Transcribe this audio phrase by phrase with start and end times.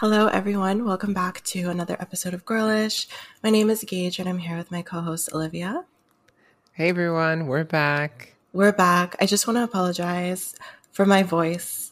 [0.00, 0.84] Hello, everyone.
[0.84, 3.08] Welcome back to another episode of Girlish.
[3.42, 5.86] My name is Gage, and I'm here with my co host, Olivia.
[6.72, 7.48] Hey, everyone.
[7.48, 8.36] We're back.
[8.52, 9.16] We're back.
[9.20, 10.54] I just want to apologize
[10.92, 11.90] for my voice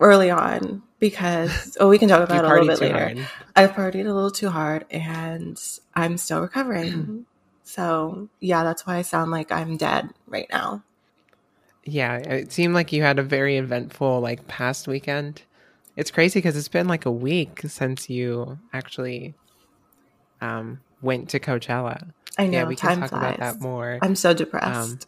[0.00, 2.98] early on because, oh, we can talk about it a little bit later.
[2.98, 3.28] Hard.
[3.54, 5.62] I partied a little too hard and
[5.94, 7.24] I'm still recovering.
[7.62, 10.82] so, yeah, that's why I sound like I'm dead right now.
[11.84, 15.42] Yeah, it seemed like you had a very eventful, like, past weekend.
[15.96, 19.34] It's crazy because it's been like a week since you actually
[20.40, 22.12] um, went to Coachella.
[22.38, 22.58] I know.
[22.58, 23.36] Yeah, we can talk flies.
[23.36, 23.98] about that more.
[24.00, 25.06] I'm so depressed.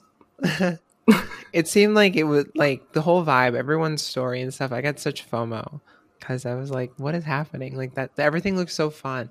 [0.59, 0.79] Um,
[1.53, 4.73] it seemed like it was like the whole vibe, everyone's story and stuff.
[4.73, 5.81] I got such FOMO
[6.19, 8.11] because I was like, "What is happening?" Like that.
[8.19, 9.31] Everything looks so fun.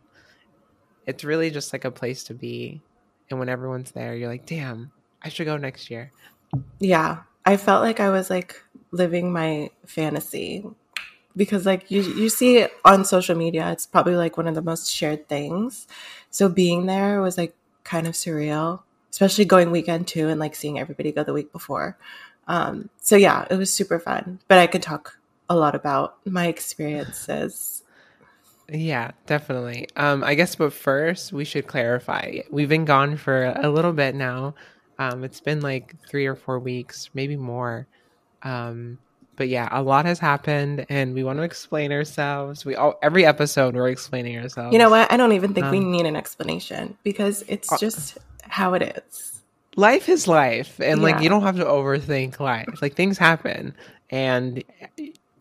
[1.05, 2.81] It's really just like a place to be,
[3.29, 6.12] and when everyone's there, you're like, "Damn, I should go next year."
[6.79, 10.63] Yeah, I felt like I was like living my fantasy
[11.35, 14.91] because like you you see on social media it's probably like one of the most
[14.91, 15.87] shared things.
[16.29, 18.81] So being there was like kind of surreal
[19.13, 21.98] especially going weekend too and like seeing everybody go the week before.
[22.48, 25.17] Um so yeah it was super fun but i could talk
[25.49, 27.84] a lot about my experiences.
[28.70, 29.87] Yeah definitely.
[29.95, 34.15] Um i guess but first we should clarify we've been gone for a little bit
[34.15, 34.55] now.
[34.98, 37.87] Um it's been like three or four weeks maybe more.
[38.41, 38.98] Um
[39.35, 42.65] but yeah, a lot has happened, and we want to explain ourselves.
[42.65, 44.73] We all every episode we're explaining ourselves.
[44.73, 45.12] You know what?
[45.12, 48.95] I don't even think um, we need an explanation because it's uh, just how it
[48.98, 49.41] is.
[49.76, 51.04] Life is life, and yeah.
[51.04, 52.81] like you don't have to overthink life.
[52.81, 53.73] Like things happen,
[54.09, 54.63] and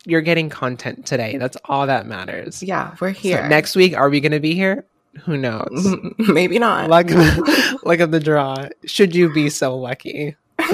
[0.05, 1.37] you're getting content today.
[1.37, 2.61] That's all that matters.
[2.61, 3.43] Yeah, we're here.
[3.43, 4.85] So next week, are we going to be here?
[5.23, 5.95] Who knows?
[6.17, 6.89] Maybe not.
[6.89, 7.09] Luck,
[7.83, 8.67] luck of the draw.
[8.85, 10.35] Should you be so lucky?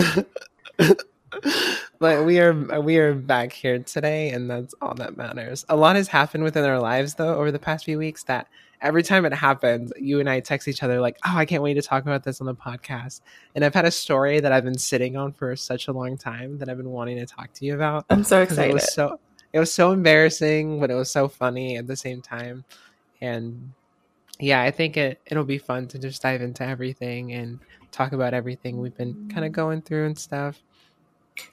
[1.99, 5.65] but we are we are back here today and that's all that matters.
[5.69, 8.47] A lot has happened within our lives though over the past few weeks that
[8.81, 11.73] every time it happens you and i text each other like oh i can't wait
[11.73, 13.21] to talk about this on the podcast.
[13.55, 16.57] And i've had a story that i've been sitting on for such a long time
[16.59, 19.19] that i've been wanting to talk to you about i'm so excited it was so
[19.51, 22.63] it was so embarrassing but it was so funny at the same time.
[23.21, 23.73] And
[24.39, 27.59] yeah i think it it'll be fun to just dive into everything and
[27.91, 30.61] talk about everything we've been kind of going through and stuff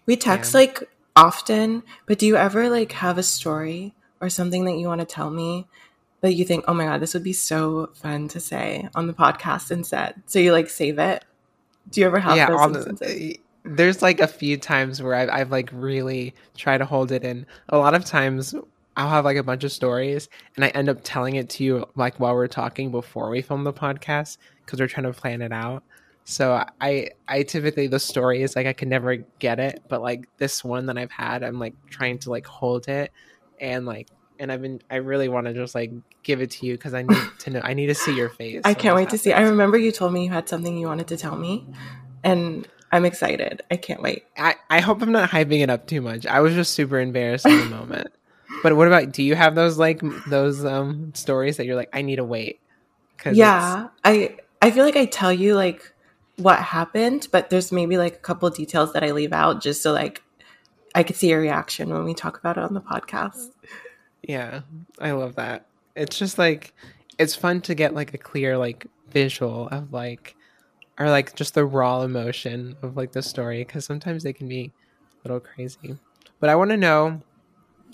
[0.06, 0.60] we text yeah.
[0.60, 5.00] like often, but do you ever like have a story or something that you want
[5.00, 5.66] to tell me
[6.20, 9.12] that you think, oh my God, this would be so fun to say on the
[9.12, 10.22] podcast instead?
[10.26, 11.24] So you like save it?
[11.90, 15.28] Do you ever have yeah, those the, eh, there's like a few times where I've,
[15.28, 17.46] I've like really tried to hold it in.
[17.68, 18.54] A lot of times
[18.96, 21.86] I'll have like a bunch of stories and I end up telling it to you
[21.96, 25.52] like while we're talking before we film the podcast because we're trying to plan it
[25.52, 25.82] out.
[26.28, 30.28] So I I typically the story is like I can never get it, but like
[30.38, 33.12] this one that I've had, I'm like trying to like hold it
[33.60, 34.08] and like
[34.40, 35.92] and I've been I really want to just like
[36.24, 38.62] give it to you because I need to know I need to see your face.
[38.64, 39.20] I can't wait happens.
[39.20, 39.32] to see.
[39.34, 41.64] I remember you told me you had something you wanted to tell me,
[42.24, 43.62] and I'm excited.
[43.70, 44.24] I can't wait.
[44.36, 46.26] I I hope I'm not hyping it up too much.
[46.26, 48.08] I was just super embarrassed in the moment.
[48.62, 52.02] But what about do you have those like those um stories that you're like I
[52.02, 52.58] need to wait?
[53.18, 55.92] Cause yeah, I I feel like I tell you like
[56.36, 59.92] what happened, but there's maybe like a couple details that I leave out just so
[59.92, 60.22] like
[60.94, 63.50] I could see your reaction when we talk about it on the podcast.
[64.22, 64.62] Yeah,
[65.00, 65.66] I love that.
[65.94, 66.74] It's just like
[67.18, 70.36] it's fun to get like a clear like visual of like
[70.98, 74.72] or like just the raw emotion of like the story because sometimes they can be
[75.24, 75.96] a little crazy.
[76.40, 77.22] But I want to know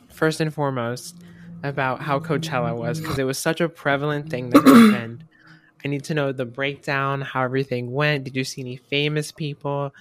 [0.09, 1.17] first and foremost
[1.63, 5.25] about how Coachella was because it was such a prevalent thing that happened
[5.85, 8.25] I need to know the breakdown, how everything went.
[8.25, 9.93] Did you see any famous people?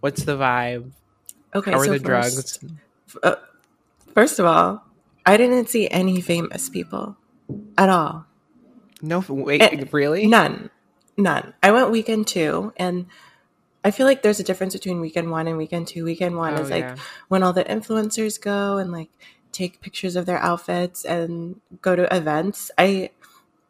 [0.00, 0.92] What's the vibe?
[1.54, 2.74] Okay, how are so the first, drugs?
[3.22, 3.36] Uh,
[4.14, 4.84] first of all,
[5.26, 7.16] I didn't see any famous people
[7.78, 8.26] at all.
[9.02, 10.26] No, wait, and really?
[10.26, 10.70] None,
[11.16, 11.54] none.
[11.62, 13.06] I went weekend two, and
[13.84, 16.04] I feel like there's a difference between weekend one and weekend two.
[16.04, 16.96] Weekend one oh, is like yeah.
[17.28, 19.10] when all the influencers go and like
[19.52, 22.70] take pictures of their outfits and go to events.
[22.78, 23.10] I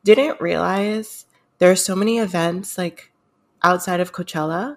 [0.04, 1.26] didn't realize
[1.64, 3.10] there are so many events like
[3.62, 4.76] outside of Coachella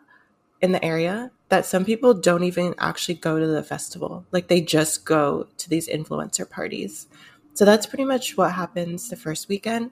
[0.61, 4.25] in the area that some people don't even actually go to the festival.
[4.31, 7.09] Like they just go to these influencer parties.
[7.55, 9.91] So that's pretty much what happens the first weekend.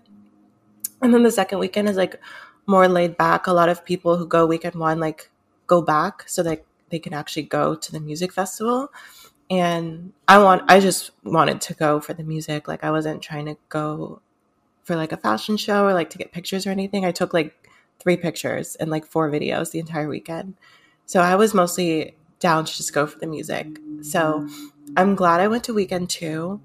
[1.02, 2.16] And then the second weekend is like
[2.66, 3.48] more laid back.
[3.48, 5.30] A lot of people who go weekend one like
[5.68, 8.88] go back so that they can actually go to the music festival.
[9.50, 12.70] And I want I just wanted to go for the music.
[12.70, 14.22] Like I wasn't trying to go
[14.86, 17.04] for like a fashion show or like to get pictures or anything.
[17.04, 20.54] I took like three pictures and like four videos the entire weekend.
[21.08, 23.68] So I was mostly down to just go for the music.
[24.02, 24.48] So
[24.96, 26.62] I'm glad I went to weekend two.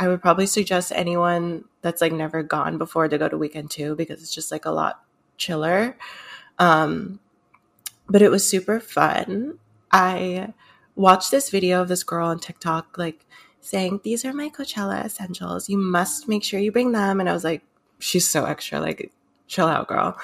[0.00, 3.94] I would probably suggest anyone that's like never gone before to go to weekend two
[3.96, 5.04] because it's just like a lot
[5.36, 5.98] chiller.
[6.58, 7.20] Um,
[8.08, 9.58] but it was super fun.
[9.92, 10.54] I
[10.94, 13.26] watched this video of this girl on TikTok like
[13.60, 15.68] saying, These are my Coachella essentials.
[15.68, 17.20] You must make sure you bring them.
[17.20, 17.62] And I was like,
[17.98, 19.12] She's so extra, like,
[19.48, 20.16] chill out, girl.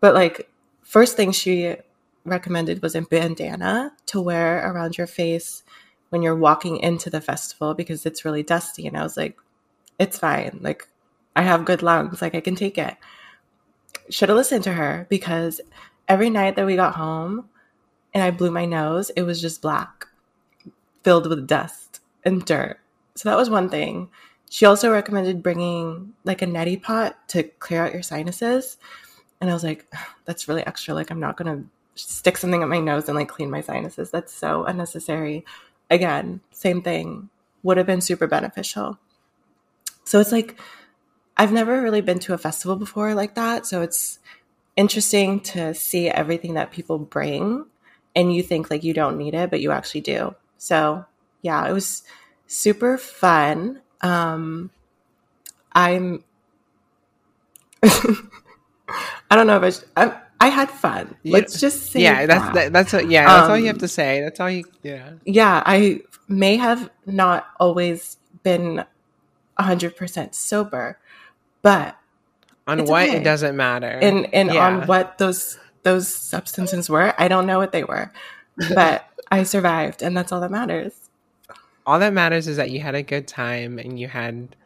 [0.00, 0.50] But like,
[0.82, 1.76] first thing she
[2.24, 5.62] recommended was a bandana to wear around your face
[6.10, 8.86] when you're walking into the festival because it's really dusty.
[8.86, 9.38] And I was like,
[9.98, 10.58] it's fine.
[10.60, 10.88] Like,
[11.34, 12.20] I have good lungs.
[12.20, 12.96] Like, I can take it.
[14.10, 15.60] Should have listened to her because
[16.08, 17.48] every night that we got home
[18.12, 20.06] and I blew my nose, it was just black,
[21.02, 21.83] filled with dust
[22.24, 22.78] and dirt.
[23.14, 24.08] So that was one thing.
[24.50, 28.76] She also recommended bringing like a neti pot to clear out your sinuses.
[29.40, 29.92] And I was like,
[30.24, 30.94] that's really extra.
[30.94, 31.68] Like, I'm not going to
[32.00, 34.10] stick something up my nose and like clean my sinuses.
[34.10, 35.44] That's so unnecessary.
[35.90, 37.28] Again, same thing.
[37.62, 38.98] Would have been super beneficial.
[40.04, 40.60] So it's like,
[41.36, 43.66] I've never really been to a festival before like that.
[43.66, 44.18] So it's
[44.76, 47.64] interesting to see everything that people bring
[48.14, 50.34] and you think like you don't need it, but you actually do.
[50.58, 51.04] So
[51.44, 52.02] yeah, it was
[52.46, 53.82] super fun.
[54.00, 54.70] Um,
[55.72, 56.24] I'm,
[57.82, 58.16] I
[59.30, 61.16] don't know if I, I'm, I had fun.
[61.22, 62.24] Let's just say yeah.
[62.26, 62.72] That's that.
[62.72, 63.26] that's what, yeah.
[63.26, 64.22] That's um, all you have um, to say.
[64.22, 64.64] That's all you.
[64.82, 65.12] Yeah.
[65.26, 68.84] Yeah, I may have not always been
[69.58, 70.98] hundred percent sober,
[71.60, 71.96] but
[72.66, 73.18] on what okay.
[73.18, 74.66] it doesn't matter, and and yeah.
[74.66, 78.12] on what those those substances were, I don't know what they were,
[78.74, 81.03] but I survived, and that's all that matters.
[81.86, 84.56] All that matters is that you had a good time and you had,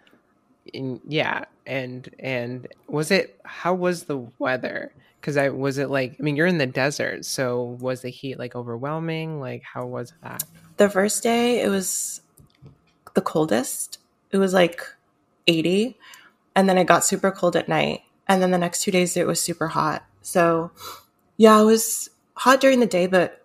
[0.73, 3.41] and yeah, and and was it?
[3.45, 4.93] How was the weather?
[5.21, 8.39] because I was it like I mean you're in the desert, so was the heat
[8.39, 9.41] like overwhelming?
[9.41, 10.45] Like how was that?
[10.77, 12.21] The first day it was
[13.15, 13.99] the coldest.
[14.31, 14.83] It was like
[15.47, 15.97] 80
[16.55, 19.27] and then it got super cold at night and then the next 2 days it
[19.27, 20.05] was super hot.
[20.23, 20.71] So
[21.37, 23.45] yeah, it was hot during the day but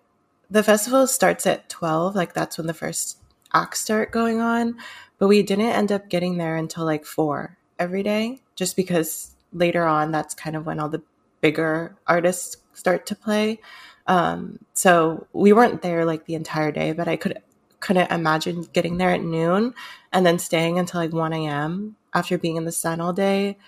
[0.50, 3.18] the festival starts at 12, like that's when the first
[3.54, 4.76] acts start going on,
[5.18, 9.84] but we didn't end up getting there until like 4 every day just because later
[9.84, 11.02] on that's kind of when all the
[11.40, 13.60] bigger artists start to play.
[14.06, 17.38] Um, so we weren't there like the entire day, but I could
[17.80, 19.74] couldn't imagine getting there at noon
[20.10, 21.96] and then staying until like 1 a.m.
[22.14, 23.58] after being in the sun all day.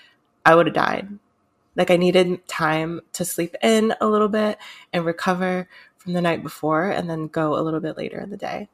[0.45, 1.19] I would have died.
[1.77, 4.59] Like I needed time to sleep in a little bit
[4.93, 5.69] and recover
[5.99, 8.69] from the night before and then go a little bit later in the day.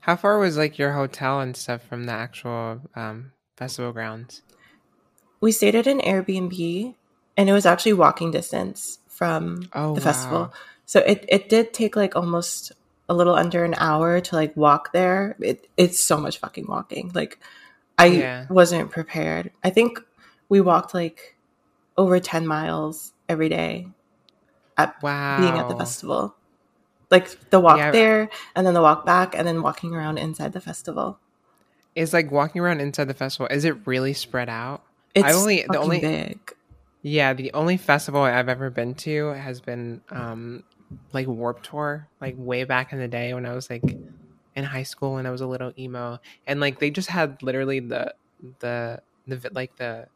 [0.00, 4.42] How far was like your hotel and stuff from the actual um, festival grounds?
[5.40, 6.94] We stayed at an Airbnb
[7.36, 10.04] and it was actually walking distance from oh, the wow.
[10.04, 10.54] festival.
[10.86, 12.72] So it, it did take like almost
[13.08, 15.36] a little under an hour to like walk there.
[15.40, 17.10] It, it's so much fucking walking.
[17.14, 17.38] Like
[17.98, 18.46] I yeah.
[18.48, 19.50] wasn't prepared.
[19.62, 20.00] I think
[20.48, 21.36] we walked like
[21.96, 23.88] over 10 miles every day
[24.78, 25.38] at wow.
[25.38, 26.34] being at the festival.
[27.10, 27.90] Like the walk yeah.
[27.90, 31.18] there and then the walk back and then walking around inside the festival.
[31.96, 34.82] Is like walking around inside the festival, is it really spread out?
[35.14, 36.38] It's I only the only big.
[37.02, 40.62] Yeah, the only festival I've ever been to has been um
[41.12, 43.96] like Warped Tour, like way back in the day when I was like
[44.54, 47.80] in high school and I was a little emo, and like they just had literally
[47.80, 48.14] the
[48.60, 50.06] the the like the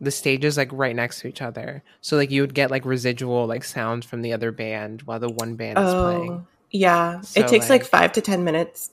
[0.00, 3.46] the stages like right next to each other, so like you would get like residual
[3.46, 6.46] like sounds from the other band while the one band is oh, playing.
[6.70, 8.90] Yeah, so, it takes like, like five to ten minutes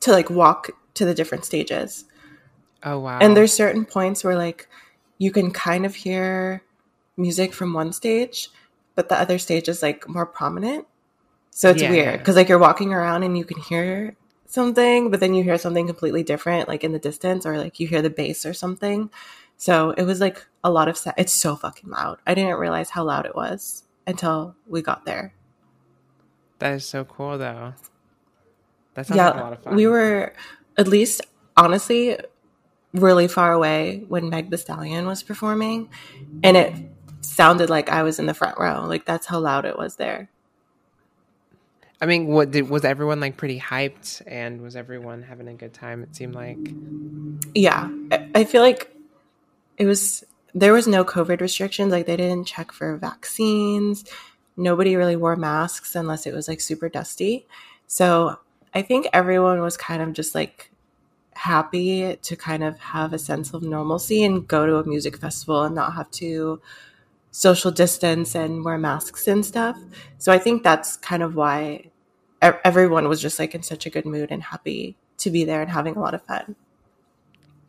[0.00, 2.04] to like walk to the different stages.
[2.82, 3.18] Oh wow!
[3.20, 4.68] And there's certain points where like
[5.18, 6.62] you can kind of hear
[7.16, 8.50] music from one stage,
[8.94, 10.86] but the other stage is like more prominent.
[11.50, 14.16] So it's yeah, weird because like you're walking around and you can hear
[14.46, 17.86] something, but then you hear something completely different, like in the distance, or like you
[17.86, 19.10] hear the bass or something.
[19.62, 21.14] So it was like a lot of set.
[21.16, 22.18] It's so fucking loud.
[22.26, 25.34] I didn't realize how loud it was until we got there.
[26.58, 27.72] That is so cool, though.
[28.94, 29.76] That sounds yeah, like a lot of fun.
[29.76, 30.34] We were
[30.76, 31.20] at least
[31.56, 32.18] honestly
[32.92, 35.90] really far away when Meg the Stallion was performing,
[36.42, 36.74] and it
[37.20, 38.84] sounded like I was in the front row.
[38.88, 40.28] Like that's how loud it was there.
[42.00, 45.72] I mean, what did was everyone like pretty hyped, and was everyone having a good
[45.72, 46.02] time?
[46.02, 46.58] It seemed like.
[47.54, 47.88] Yeah,
[48.34, 48.91] I feel like
[49.76, 50.24] it was.
[50.54, 51.92] There was no COVID restrictions.
[51.92, 54.04] Like they didn't check for vaccines.
[54.56, 57.46] Nobody really wore masks unless it was like super dusty.
[57.86, 58.38] So
[58.74, 60.70] I think everyone was kind of just like
[61.34, 65.62] happy to kind of have a sense of normalcy and go to a music festival
[65.62, 66.60] and not have to
[67.30, 69.78] social distance and wear masks and stuff.
[70.18, 71.90] So I think that's kind of why
[72.42, 75.70] everyone was just like in such a good mood and happy to be there and
[75.70, 76.56] having a lot of fun.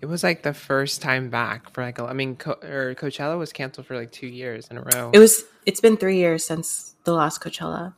[0.04, 3.38] It was like the first time back for like, a, I mean, Co- or Coachella
[3.38, 5.12] was canceled for like two years in a row.
[5.14, 5.46] It was.
[5.66, 7.94] It's been three years since the last Coachella.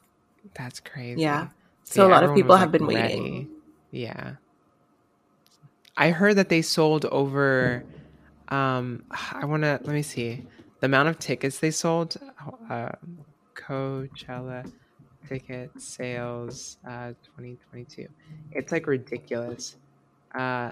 [0.54, 1.22] That's crazy.
[1.22, 1.48] Yeah.
[1.84, 3.16] So yeah, a lot of people have like been ready.
[3.16, 3.50] waiting.
[3.90, 4.36] Yeah.
[5.98, 7.84] I heard that they sold over.
[8.50, 10.46] Um, I want to let me see
[10.82, 12.18] the amount of tickets they sold.
[12.70, 12.90] Uh,
[13.56, 14.72] Coachella
[15.28, 18.08] ticket sales uh 2022
[18.52, 19.78] it's like ridiculous
[20.36, 20.70] uh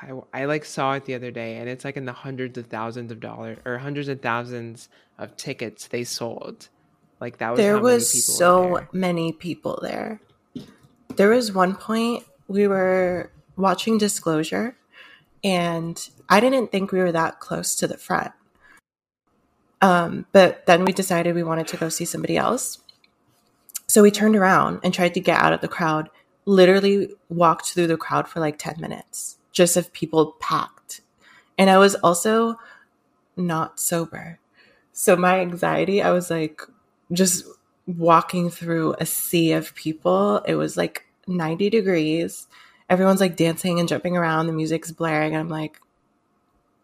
[0.00, 2.66] I, I like saw it the other day and it's like in the hundreds of
[2.66, 6.68] thousands of dollars or hundreds of thousands of tickets they sold.
[7.20, 10.20] Like that was there was so many people there.
[11.16, 14.76] There was one point we were watching disclosure
[15.44, 18.32] and i didn't think we were that close to the front.
[19.80, 22.78] Um, but then we decided we wanted to go see somebody else.
[23.88, 26.08] So we turned around and tried to get out of the crowd,
[26.44, 31.02] literally walked through the crowd for like 10 minutes just of people packed.
[31.58, 32.58] And I was also
[33.36, 34.38] not sober.
[34.92, 36.62] So my anxiety, I was like
[37.12, 37.44] just
[37.86, 40.38] walking through a sea of people.
[40.46, 42.46] It was like 90 degrees.
[42.88, 44.46] Everyone's like dancing and jumping around.
[44.46, 45.32] The music's blaring.
[45.32, 45.80] And I'm like,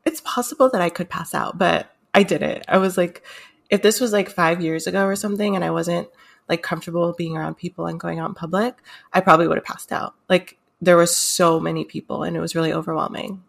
[0.05, 2.65] it's possible that I could pass out, but I did it.
[2.69, 3.23] I was like,
[3.71, 6.09] if this was like five years ago or something and I wasn't
[6.49, 8.77] like comfortable being around people and going out in public,
[9.13, 10.15] I probably would have passed out.
[10.29, 13.43] Like there were so many people and it was really overwhelming.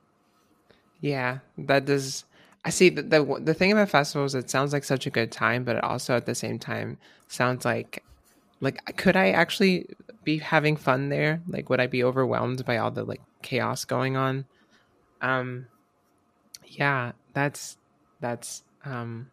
[1.01, 2.25] Yeah, that does.
[2.65, 4.35] I see the, the the thing about festivals.
[4.35, 7.63] It sounds like such a good time, but it also at the same time sounds
[7.63, 8.03] like
[8.59, 9.87] like could I actually
[10.23, 11.41] be having fun there?
[11.47, 14.45] Like, would I be overwhelmed by all the like chaos going on?
[15.21, 15.67] Um,
[16.65, 17.77] yeah, that's
[18.19, 19.29] that's um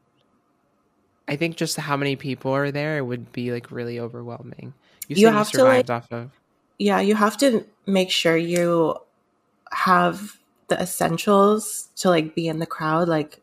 [1.29, 4.75] I think just how many people are there it would be like really overwhelming.
[5.09, 6.31] You, you have you to like, off of
[6.79, 8.97] Yeah, you have to make sure you
[9.73, 13.09] have the essentials to like be in the crowd.
[13.09, 13.41] Like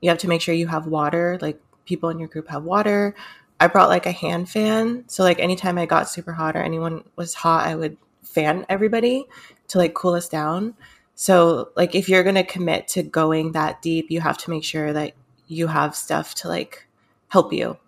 [0.00, 3.14] you have to make sure you have water, like people in your group have water.
[3.58, 5.04] I brought like a hand fan.
[5.08, 9.24] So like anytime I got super hot or anyone was hot, I would fan everybody
[9.68, 10.74] to like cool us down.
[11.18, 14.62] So, like, if you're going to commit to going that deep, you have to make
[14.62, 15.14] sure that
[15.46, 16.86] you have stuff to like
[17.28, 17.78] help you.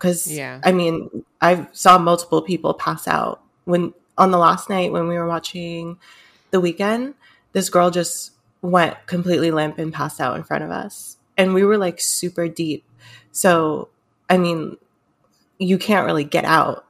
[0.00, 4.92] Cause, yeah, I mean, I saw multiple people pass out when on the last night
[4.92, 5.98] when we were watching
[6.50, 7.14] the Weeknd,
[7.52, 11.16] This girl just went completely limp and passed out in front of us.
[11.36, 12.84] And we were like super deep.
[13.32, 13.88] So,
[14.28, 14.76] I mean,
[15.58, 16.86] you can't really get out.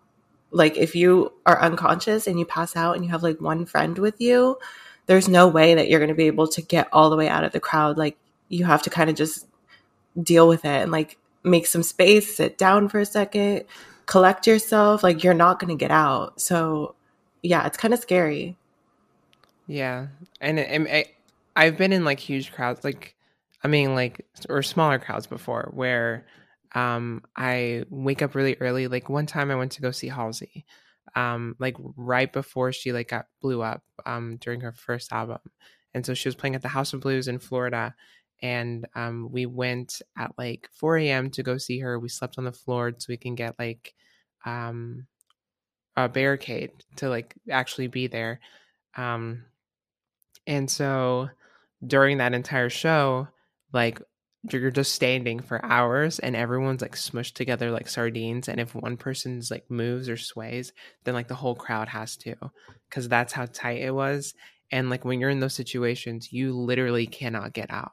[0.50, 3.98] Like, if you are unconscious and you pass out and you have like one friend
[3.98, 4.58] with you,
[5.06, 7.44] there's no way that you're going to be able to get all the way out
[7.44, 7.96] of the crowd.
[7.96, 8.16] Like
[8.48, 9.46] you have to kind of just
[10.20, 13.64] deal with it and like make some space, sit down for a second,
[14.06, 15.02] collect yourself.
[15.02, 16.40] Like you're not going to get out.
[16.40, 16.94] So
[17.42, 18.56] yeah, it's kind of scary.
[19.66, 20.08] Yeah.
[20.40, 21.14] And it, it,
[21.56, 23.14] I've been in like huge crowds, like,
[23.64, 26.26] I mean, like, or smaller crowds before where
[26.74, 28.88] um, I wake up really early.
[28.88, 30.64] Like one time I went to go see Halsey
[31.14, 35.38] um like right before she like got blew up um during her first album
[35.94, 37.94] and so she was playing at the house of blues in florida
[38.40, 42.44] and um we went at like 4 a.m to go see her we slept on
[42.44, 43.94] the floor so we can get like
[44.46, 45.06] um
[45.96, 48.40] a barricade to like actually be there
[48.96, 49.44] um
[50.46, 51.28] and so
[51.86, 53.28] during that entire show
[53.72, 54.00] like
[54.50, 58.96] you're just standing for hours and everyone's like smushed together like sardines and if one
[58.96, 60.72] person's like moves or sways
[61.04, 62.34] then like the whole crowd has to
[62.88, 64.34] because that's how tight it was
[64.72, 67.92] and like when you're in those situations you literally cannot get out.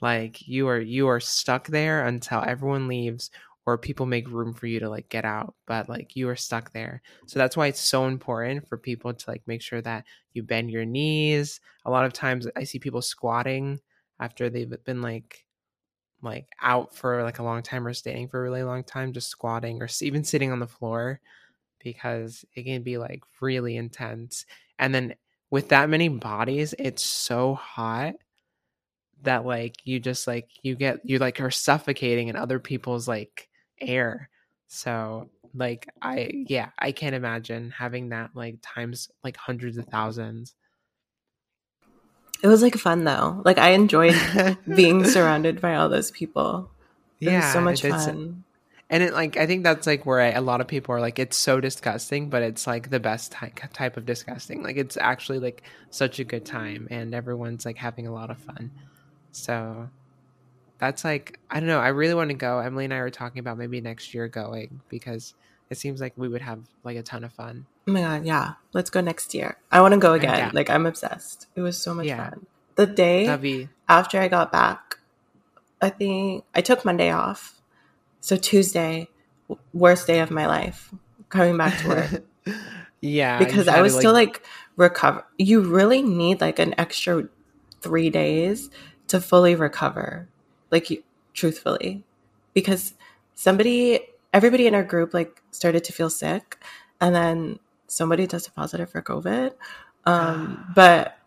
[0.00, 3.30] Like you are you are stuck there until everyone leaves
[3.66, 6.72] or people make room for you to like get out but like you are stuck
[6.72, 10.42] there so that's why it's so important for people to like make sure that you
[10.42, 13.80] bend your knees a lot of times i see people squatting
[14.20, 15.44] after they've been like
[16.24, 19.28] like out for like a long time or staying for a really long time, just
[19.28, 21.20] squatting or even sitting on the floor
[21.82, 24.46] because it can be like really intense.
[24.78, 25.14] And then
[25.50, 28.14] with that many bodies, it's so hot
[29.22, 33.48] that like you just like you get you like are suffocating in other people's like
[33.80, 34.28] air.
[34.68, 40.54] So like I yeah, I can't imagine having that like times like hundreds of thousands.
[42.42, 43.40] It was like fun though.
[43.44, 44.14] Like I enjoyed
[44.74, 46.70] being surrounded by all those people.
[47.20, 48.44] It yeah, was so much fun.
[48.90, 51.18] And it like I think that's like where I, a lot of people are like
[51.18, 54.62] it's so disgusting, but it's like the best type type of disgusting.
[54.62, 58.38] Like it's actually like such a good time, and everyone's like having a lot of
[58.38, 58.70] fun.
[59.32, 59.88] So
[60.86, 61.80] that's like I don't know.
[61.80, 62.58] I really want to go.
[62.58, 65.34] Emily and I were talking about maybe next year going because
[65.70, 67.66] it seems like we would have like a ton of fun.
[67.88, 68.54] Oh my god, yeah.
[68.72, 69.56] Let's go next year.
[69.70, 70.36] I want to go again.
[70.36, 70.50] Yeah.
[70.52, 71.48] Like I'm obsessed.
[71.54, 72.30] It was so much yeah.
[72.30, 72.46] fun.
[72.76, 73.68] The day be...
[73.88, 74.98] after I got back,
[75.80, 77.60] I think I took Monday off.
[78.20, 79.08] So Tuesday,
[79.72, 80.92] worst day of my life,
[81.28, 82.56] coming back to work.
[83.00, 84.00] yeah, because I was to, like...
[84.00, 84.42] still like
[84.76, 85.26] recover.
[85.38, 87.28] You really need like an extra
[87.80, 88.70] three days
[89.08, 90.28] to fully recover.
[90.70, 91.04] Like,
[91.34, 92.04] truthfully,
[92.54, 92.94] because
[93.34, 94.00] somebody
[94.32, 96.58] everybody in our group like started to feel sick
[97.00, 99.52] and then somebody tested positive for covid
[100.06, 101.18] um, but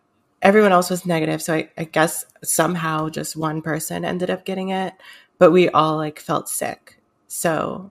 [0.42, 4.68] everyone else was negative so I, I, guess somehow just one person ended up getting
[4.68, 4.94] it
[5.38, 7.90] but we all like felt sick so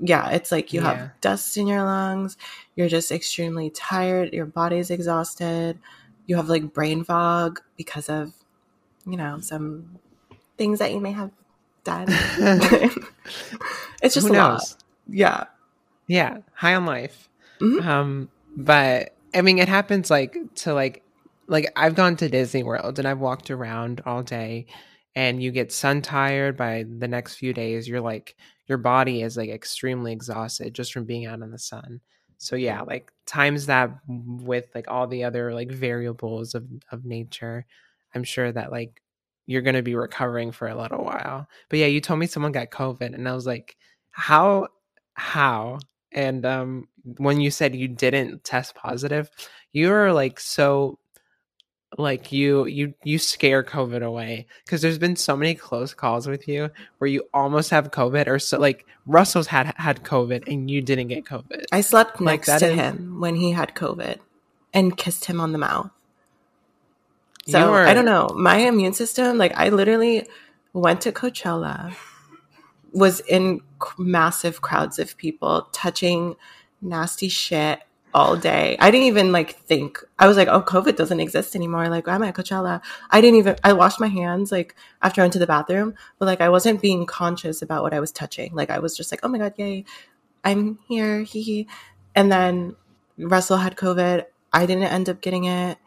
[0.00, 0.94] yeah it's like you yeah.
[0.94, 2.36] have dust in your lungs
[2.74, 5.78] you're just extremely tired your body's exhausted
[6.26, 8.32] you have like brain fog because of
[9.06, 9.98] you know some
[10.56, 11.30] things that you may have
[11.84, 12.08] done.
[14.02, 14.72] It's just Who a knows?
[14.72, 15.44] lot yeah.
[16.06, 16.38] Yeah.
[16.54, 17.28] High on life.
[17.60, 17.88] Mm-hmm.
[17.88, 21.02] um but i mean it happens like to like
[21.46, 24.66] like i've gone to disney world and i've walked around all day
[25.14, 27.86] and you get sun tired by the next few days.
[27.88, 28.34] You're like
[28.66, 32.00] your body is like extremely exhausted just from being out in the sun.
[32.38, 37.64] So yeah like times that with like all the other like variables of of nature
[38.14, 39.00] i'm sure that like
[39.46, 41.48] you're going to be recovering for a little while.
[41.68, 43.76] But yeah you told me someone got covid and i was like
[44.10, 44.68] how
[45.14, 45.80] how?
[46.12, 49.28] And um when you said you didn't test positive
[49.72, 50.98] you were like so
[51.98, 56.48] like you you you scare covid away because there's been so many close calls with
[56.48, 60.80] you where you almost have covid or so like russell's had had covid and you
[60.80, 61.64] didn't get covid.
[61.70, 62.74] I slept like next to is...
[62.74, 64.18] him when he had covid
[64.72, 65.90] and kissed him on the mouth
[67.46, 67.84] so are...
[67.86, 70.26] i don't know my immune system like i literally
[70.72, 71.94] went to coachella
[72.92, 73.60] was in
[73.98, 76.36] massive crowds of people touching
[76.80, 77.80] nasty shit
[78.14, 78.76] all day.
[78.78, 79.98] I didn't even like think.
[80.18, 81.88] I was like, oh, COVID doesn't exist anymore.
[81.88, 82.80] Like, I'm at Coachella.
[83.10, 86.26] I didn't even, I washed my hands like after I went to the bathroom, but
[86.26, 88.54] like I wasn't being conscious about what I was touching.
[88.54, 89.84] Like, I was just like, oh my God, yay,
[90.44, 91.22] I'm here.
[91.24, 91.66] Hee
[92.14, 92.76] And then
[93.18, 94.24] Russell had COVID.
[94.52, 95.78] I didn't end up getting it.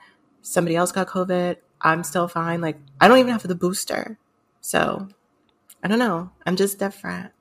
[0.48, 1.58] Somebody else got COVID.
[1.82, 2.62] I'm still fine.
[2.62, 4.18] Like, I don't even have the booster.
[4.62, 5.08] So
[5.84, 6.32] I don't know.
[6.46, 7.32] I'm just different.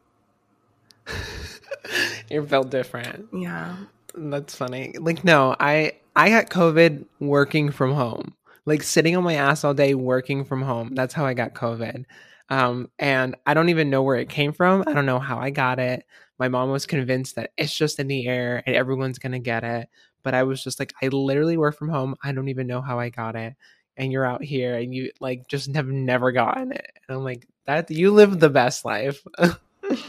[2.30, 3.28] You're built different.
[3.32, 3.76] Yeah.
[4.14, 4.94] That's funny.
[4.98, 8.34] Like no, I I got COVID working from home.
[8.64, 10.94] Like sitting on my ass all day working from home.
[10.94, 12.04] That's how I got COVID.
[12.48, 14.84] Um, and I don't even know where it came from.
[14.86, 16.04] I don't know how I got it.
[16.38, 19.88] My mom was convinced that it's just in the air and everyone's gonna get it.
[20.26, 22.16] But I was just like, I literally work from home.
[22.20, 23.54] I don't even know how I got it.
[23.96, 26.90] And you're out here and you like just have never gotten it.
[27.06, 29.24] And I'm like, that you live the best life.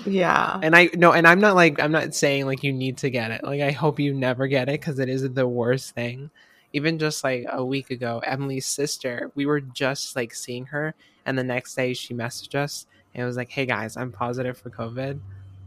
[0.07, 0.59] yeah.
[0.63, 3.29] And I no, and I'm not like I'm not saying like you need to get
[3.29, 3.43] it.
[3.43, 6.31] Like I hope you never get it because it is the worst thing.
[6.73, 10.95] Even just like a week ago, Emily's sister, we were just like seeing her,
[11.27, 14.57] and the next day she messaged us and it was like, "Hey guys, I'm positive
[14.57, 15.19] for COVID."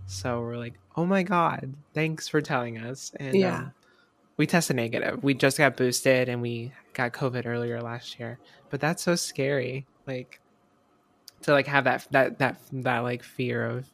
[0.09, 3.73] So we're like, "Oh my god, thanks for telling us." And yeah, um,
[4.41, 5.23] we tested negative.
[5.23, 8.39] We just got boosted and we got COVID earlier last year,
[8.71, 9.85] but that's so scary.
[10.07, 10.41] Like
[11.43, 13.85] to like have that that that that like fear of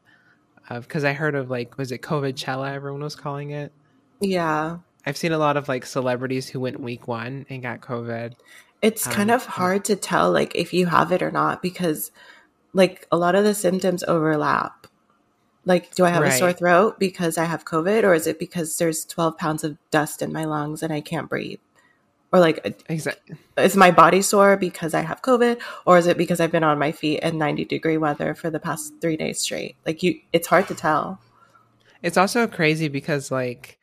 [0.71, 3.73] of because I heard of like was it COVID COVIDchella everyone was calling it.
[4.21, 8.35] Yeah, I've seen a lot of like celebrities who went week one and got COVID.
[8.83, 12.13] It's um, kind of hard to tell like if you have it or not because
[12.73, 14.86] like a lot of the symptoms overlap.
[15.67, 16.33] Like, do I have right.
[16.33, 19.77] a sore throat because I have COVID, or is it because there's 12 pounds of
[19.91, 21.59] dust in my lungs and I can't breathe?
[22.33, 26.17] or like uh, exactly is my body sore because i have covid or is it
[26.17, 29.41] because i've been on my feet in 90 degree weather for the past three days
[29.41, 31.21] straight like you it's hard to tell
[32.03, 33.79] it's also crazy because like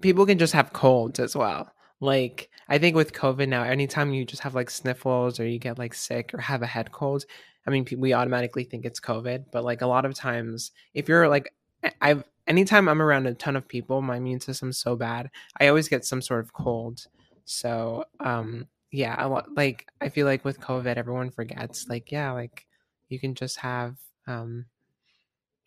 [0.00, 4.24] people can just have colds as well like i think with covid now anytime you
[4.24, 7.24] just have like sniffles or you get like sick or have a head cold
[7.66, 11.28] i mean we automatically think it's covid but like a lot of times if you're
[11.28, 11.52] like
[12.00, 15.88] i've anytime i'm around a ton of people my immune system's so bad i always
[15.88, 17.06] get some sort of cold
[17.46, 21.88] so, um, yeah, I, like I feel like with COVID, everyone forgets.
[21.88, 22.66] Like, yeah, like
[23.08, 24.66] you can just have um,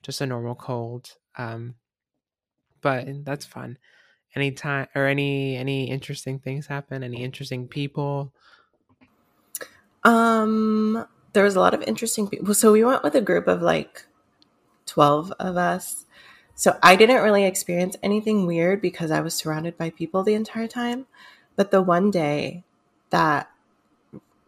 [0.04, 1.16] just a normal cold.
[1.38, 1.76] Um,
[2.82, 3.78] but that's fun.
[4.36, 7.02] Any time or any any interesting things happen?
[7.02, 8.34] Any interesting people?
[10.04, 12.54] Um, there was a lot of interesting people.
[12.54, 14.06] So we went with a group of like
[14.86, 16.06] twelve of us.
[16.56, 20.68] So I didn't really experience anything weird because I was surrounded by people the entire
[20.68, 21.06] time.
[21.56, 22.64] But the one day
[23.12, 23.50] that,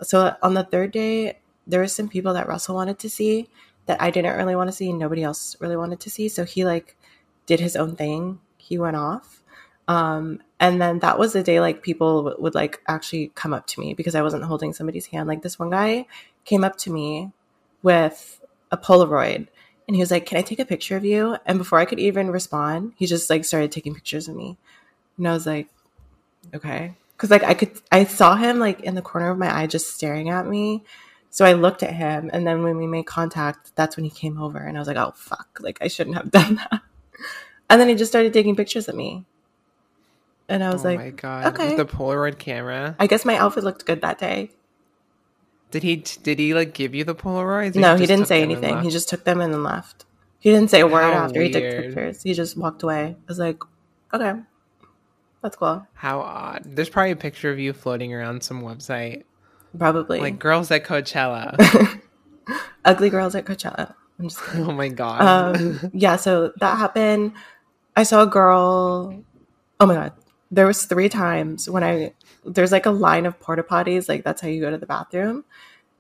[0.02, 3.48] so on the third day, there were some people that Russell wanted to see
[3.86, 6.28] that I didn't really want to see and nobody else really wanted to see.
[6.28, 6.98] So he like
[7.46, 8.40] did his own thing.
[8.58, 9.42] He went off.
[9.88, 13.68] Um, and then that was the day like people w- would like actually come up
[13.68, 15.28] to me because I wasn't holding somebody's hand.
[15.28, 16.06] Like this one guy
[16.46, 17.32] came up to me
[17.82, 18.40] with
[18.72, 19.48] a Polaroid
[19.88, 21.38] and he was like, Can I take a picture of you?
[21.46, 24.58] And before I could even respond, he just like started taking pictures of me.
[25.18, 25.68] And I was like,
[26.54, 26.96] Okay.
[27.18, 29.94] Cause like I could, I saw him like in the corner of my eye just
[29.94, 30.84] staring at me.
[31.30, 34.42] So I looked at him and then when we made contact, that's when he came
[34.42, 36.82] over and I was like, Oh fuck, like I shouldn't have done that.
[37.70, 39.26] And then he just started taking pictures of me.
[40.50, 41.76] And I was oh like, my god, okay.
[41.76, 42.96] With the Polaroid camera.
[43.00, 44.52] I guess my outfit looked good that day.
[45.72, 47.76] Did he did he like give you the Polaroids?
[47.76, 48.82] No, he, didn't say anything.
[48.82, 50.06] He just took them and then left.
[50.40, 51.56] He didn't say a word How after weird.
[51.56, 52.24] he took pictures.
[52.24, 53.16] He just walked away.
[53.18, 53.62] I was like,
[54.14, 54.34] okay,
[55.42, 55.88] that's cool.
[55.94, 56.64] How odd.
[56.66, 59.24] There's probably a picture of you floating around some website.
[59.78, 60.20] Probably.
[60.20, 62.02] Like girls at Coachella.
[62.86, 63.94] Ugly girls at Coachella.
[64.20, 64.68] I'm just kidding.
[64.68, 65.56] Oh my god.
[65.58, 67.34] Um, yeah, so that happened.
[67.96, 69.24] I saw a girl.
[69.80, 70.14] Oh my god,
[70.52, 72.14] there was three times when I
[72.46, 75.46] there's like a line of porta potties, like that's how you go to the bathroom.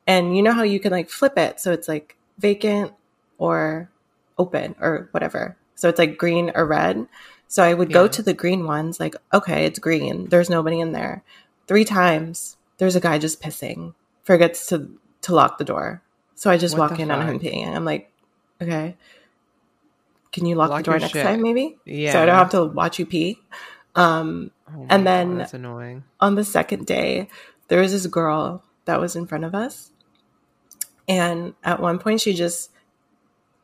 [0.08, 2.92] And you know how you can like flip it so it's like vacant
[3.38, 3.90] or
[4.38, 5.56] open or whatever.
[5.76, 7.08] So it's like green or red.
[7.48, 7.96] So I would yeah.
[7.96, 10.30] go to the green ones, like, okay, it's green.
[10.30, 11.24] There's nobody in there.
[11.68, 14.90] Three times there's a guy just pissing, forgets to
[15.22, 16.02] to lock the door.
[16.36, 17.20] So I just what walk in fuck?
[17.20, 17.76] on him peeing.
[17.76, 18.12] I'm like,
[18.62, 18.96] okay.
[20.32, 21.26] Can you lock, lock the door next shit.
[21.26, 21.78] time, maybe?
[21.86, 22.14] Yeah.
[22.14, 23.38] So I don't have to watch you pee.
[23.96, 26.04] Um, oh and then God, annoying.
[26.20, 27.28] on the second day,
[27.68, 29.92] there was this girl that was in front of us.
[31.08, 32.72] And at one point, she just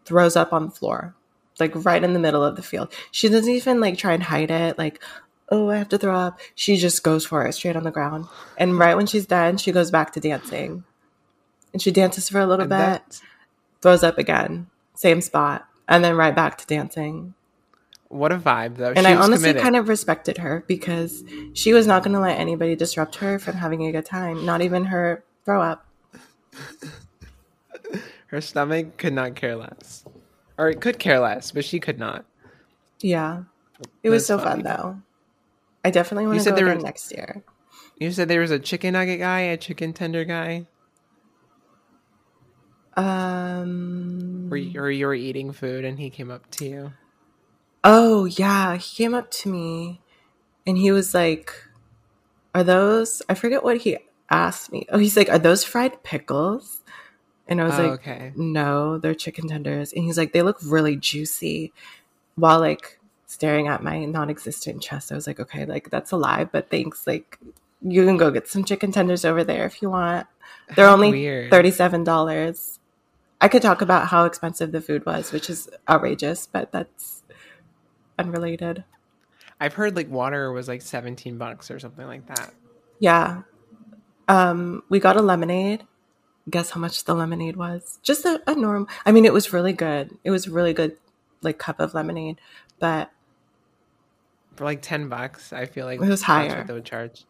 [0.05, 1.15] throws up on the floor,
[1.59, 2.93] like right in the middle of the field.
[3.11, 5.01] She doesn't even like try and hide it, like,
[5.49, 6.39] oh, I have to throw up.
[6.55, 8.25] She just goes for it straight on the ground.
[8.57, 10.83] And right when she's done, she goes back to dancing.
[11.73, 13.21] And she dances for a little and bit,
[13.81, 17.33] throws up again, same spot, and then right back to dancing.
[18.09, 18.89] What a vibe, though.
[18.89, 19.61] And she I honestly committed.
[19.61, 23.55] kind of respected her because she was not going to let anybody disrupt her from
[23.55, 25.85] having a good time, not even her throw up.
[28.27, 30.05] her stomach could not care less.
[30.57, 32.25] Or it could care less, but she could not.
[33.01, 33.43] Yeah.
[34.03, 34.63] It was so funny.
[34.63, 35.01] fun, though.
[35.83, 37.43] I definitely want to go there was, next year.
[37.97, 40.67] You said there was a chicken nugget guy, a chicken tender guy?
[42.95, 46.93] Um, or you, or you were eating food and he came up to you?
[47.83, 48.75] Oh, yeah.
[48.75, 50.01] He came up to me
[50.65, 51.53] and he was like,
[52.53, 53.97] Are those, I forget what he
[54.29, 54.85] asked me.
[54.89, 56.81] Oh, he's like, Are those fried pickles?
[57.47, 58.33] And I was oh, like, okay.
[58.35, 59.93] No, they're chicken tenders.
[59.93, 61.73] And he's like, They look really juicy
[62.35, 65.11] while like staring at my non existent chest.
[65.11, 67.07] I was like, Okay, like that's a lie, but thanks.
[67.07, 67.39] Like,
[67.81, 70.27] you can go get some chicken tenders over there if you want.
[70.75, 71.51] They're only Weird.
[71.51, 72.79] $37.
[73.39, 77.16] I could talk about how expensive the food was, which is outrageous, but that's
[78.17, 78.83] unrelated.
[79.59, 82.53] I've heard like water was like 17 bucks or something like that.
[82.99, 83.43] Yeah.
[84.27, 85.83] Um, we got a lemonade.
[86.49, 87.99] Guess how much the lemonade was?
[88.03, 88.87] Just a, a norm.
[89.05, 90.17] I mean, it was really good.
[90.23, 90.97] It was really good,
[91.41, 92.39] like cup of lemonade,
[92.79, 93.11] but
[94.55, 96.63] for like 10 bucks, I feel like it was higher.
[96.63, 97.25] they would charge.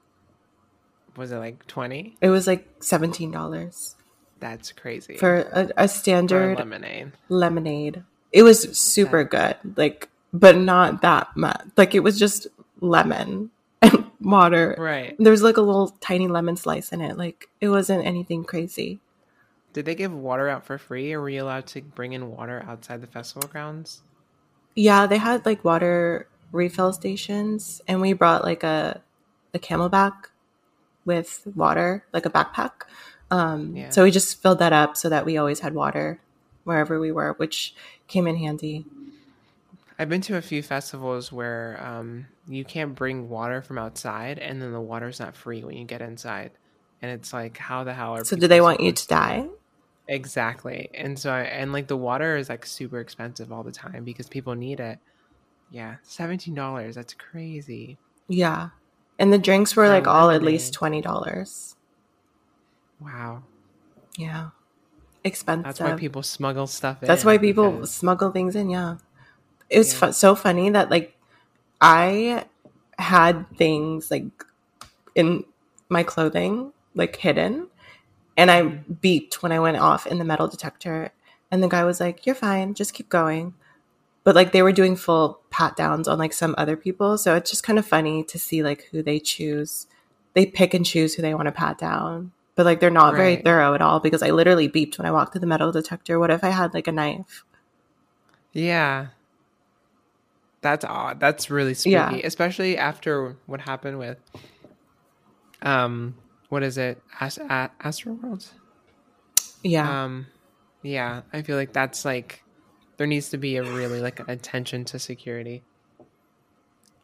[1.15, 2.17] Was it like 20?
[2.21, 3.95] It was like $17.
[4.39, 5.17] That's crazy.
[5.17, 7.11] For a, a standard for a lemonade.
[7.27, 8.03] Lemonade.
[8.31, 9.61] It was super That's...
[9.63, 9.77] good.
[9.77, 11.61] Like but not that much.
[11.75, 12.47] Like it was just
[12.79, 13.49] lemon
[13.81, 14.75] and water.
[14.77, 15.15] Right.
[15.17, 17.17] There's like a little tiny lemon slice in it.
[17.17, 18.99] Like it wasn't anything crazy.
[19.73, 22.63] Did they give water out for free or were you allowed to bring in water
[22.67, 24.01] outside the festival grounds?
[24.75, 29.01] Yeah, they had like water refill stations and we brought like a
[29.53, 30.13] a CamelBak
[31.05, 32.71] with water, like a backpack.
[33.31, 33.89] Um yeah.
[33.89, 36.19] so we just filled that up so that we always had water
[36.63, 37.73] wherever we were, which
[38.07, 38.85] came in handy.
[39.99, 44.61] I've been to a few festivals where um, you can't bring water from outside, and
[44.61, 46.51] then the water's not free when you get inside,
[47.01, 48.23] and it's like, how the hell are?
[48.23, 49.47] So, do they want you to die?
[50.07, 54.03] Exactly, and so I, and like the water is like super expensive all the time
[54.03, 54.99] because people need it.
[55.71, 56.95] Yeah, seventeen dollars.
[56.95, 57.97] That's crazy.
[58.27, 58.69] Yeah,
[59.17, 61.75] and the drinks were like all at least twenty dollars.
[63.01, 63.43] Wow.
[64.15, 64.49] Yeah,
[65.23, 65.65] expensive.
[65.65, 67.07] That's why people smuggle stuff in.
[67.07, 67.93] That's why people because...
[67.93, 68.69] smuggle things in.
[68.69, 68.97] Yeah
[69.69, 70.11] it was yeah.
[70.11, 71.17] so funny that like
[71.81, 72.45] I
[72.97, 74.25] had things like
[75.15, 75.43] in
[75.89, 77.67] my clothing like hidden
[78.35, 81.11] and I beeped when I went off in the metal detector
[81.51, 83.53] and the guy was like you're fine just keep going.
[84.23, 87.49] But like they were doing full pat downs on like some other people so it's
[87.49, 89.87] just kind of funny to see like who they choose.
[90.33, 93.17] They pick and choose who they want to pat down but like they're not right.
[93.17, 96.17] very thorough at all because I literally beeped when I walked through the metal detector.
[96.17, 97.43] What if I had like a knife?
[98.51, 99.07] Yeah
[100.67, 101.21] that's odd.
[101.21, 102.19] That's really spooky, yeah.
[102.25, 104.17] especially after what happened with
[105.61, 106.15] um
[106.49, 107.01] what is it?
[107.19, 108.51] Ast- Astroworld?
[109.63, 110.03] Yeah.
[110.03, 110.27] Um
[110.83, 112.43] yeah, I feel like that's like
[112.97, 115.63] there needs to be a really like attention to security.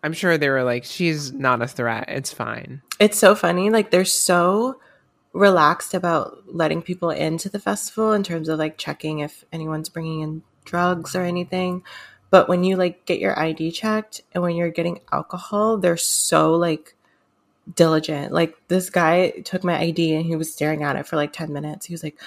[0.04, 2.06] I'm sure they were like, she's not a threat.
[2.10, 2.82] It's fine.
[3.00, 3.70] It's so funny.
[3.70, 4.82] Like they're so
[5.32, 10.20] relaxed about letting people into the festival in terms of like checking if anyone's bringing
[10.20, 11.84] in drugs or anything.
[12.34, 16.56] But when you like get your ID checked and when you're getting alcohol, they're so
[16.56, 16.96] like
[17.76, 18.34] diligent.
[18.34, 21.54] Like this guy took my ID and he was staring at it for like 10
[21.54, 21.86] minutes.
[21.86, 22.20] He was like,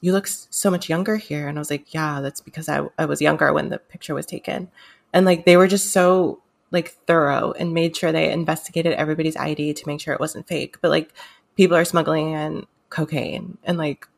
[0.00, 1.48] You look so much younger here.
[1.48, 4.24] And I was like, Yeah, that's because I, I was younger when the picture was
[4.24, 4.70] taken.
[5.12, 9.74] And like they were just so like thorough and made sure they investigated everybody's ID
[9.74, 10.78] to make sure it wasn't fake.
[10.80, 11.12] But like
[11.56, 14.08] people are smuggling in cocaine and like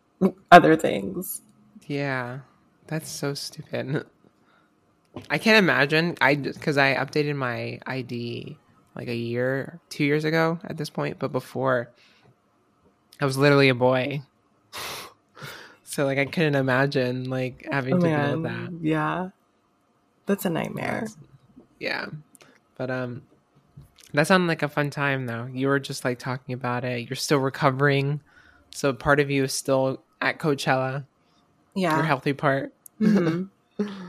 [0.52, 1.42] other things.
[1.88, 2.38] Yeah,
[2.86, 4.06] that's so stupid.
[5.28, 6.16] I can't imagine.
[6.20, 8.56] I because I updated my ID
[8.94, 11.90] like a year, two years ago at this point, but before
[13.20, 14.22] I was literally a boy.
[15.84, 18.28] so like I couldn't imagine like having oh, to man.
[18.28, 18.86] deal with that.
[18.86, 19.28] Yeah,
[20.26, 21.00] that's a nightmare.
[21.02, 21.16] That's,
[21.78, 22.06] yeah,
[22.76, 23.22] but um,
[24.14, 25.48] that sounded like a fun time though.
[25.52, 27.08] You were just like talking about it.
[27.08, 28.20] You're still recovering.
[28.70, 31.04] So part of you is still at Coachella.
[31.74, 31.96] Yeah.
[31.96, 32.72] Your healthy part.
[33.00, 33.44] Mm-hmm.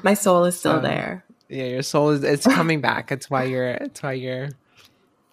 [0.04, 1.26] My soul is still so, there.
[1.49, 3.12] Yeah, your soul is it's coming back.
[3.12, 4.49] It's why you're it's why you're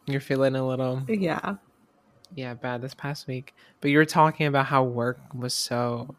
[0.07, 1.57] you're feeling a little Yeah.
[2.35, 3.55] Yeah, bad this past week.
[3.81, 6.15] But you were talking about how work was so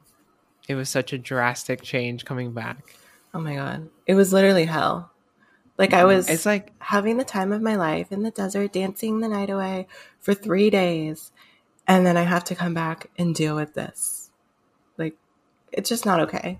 [0.67, 2.95] it was such a drastic change coming back.
[3.34, 3.89] Oh my god.
[4.06, 5.12] It was literally hell.
[5.78, 6.08] Like I mm-hmm.
[6.08, 9.50] was it's like having the time of my life in the desert, dancing the night
[9.50, 9.88] away
[10.19, 11.32] for three days,
[11.88, 14.30] and then I have to come back and deal with this.
[14.97, 15.17] Like
[15.71, 16.60] it's just not okay.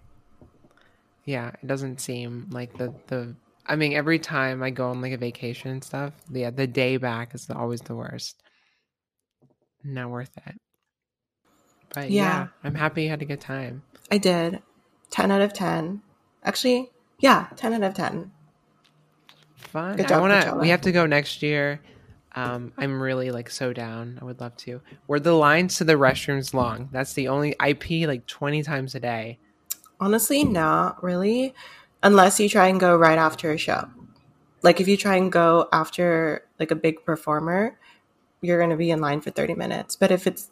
[1.26, 5.14] Yeah, it doesn't seem like the the I mean, every time I go on like
[5.14, 8.42] a vacation and stuff, yeah, the day back is always the worst.
[9.84, 10.56] Not worth it.
[11.94, 12.24] But yeah.
[12.24, 13.84] yeah, I'm happy you had a good time.
[14.10, 14.62] I did.
[15.12, 16.02] 10 out of 10.
[16.44, 18.32] Actually, yeah, 10 out of 10
[19.72, 20.06] fun.
[20.12, 20.56] I want to.
[20.56, 21.82] We have to go next year.
[22.34, 24.20] Um, I'm really like so down.
[24.22, 24.82] I would love to.
[25.08, 26.90] Were the lines to the restrooms long?
[26.92, 27.56] That's the only.
[27.60, 29.40] I pee like 20 times a day.
[30.02, 31.54] Honestly, not really,
[32.04, 33.88] unless you try and go right after a show.
[34.64, 37.78] Like if you try and go after like a big performer,
[38.42, 39.96] you're going to be in line for 30 minutes.
[39.96, 40.50] But if it's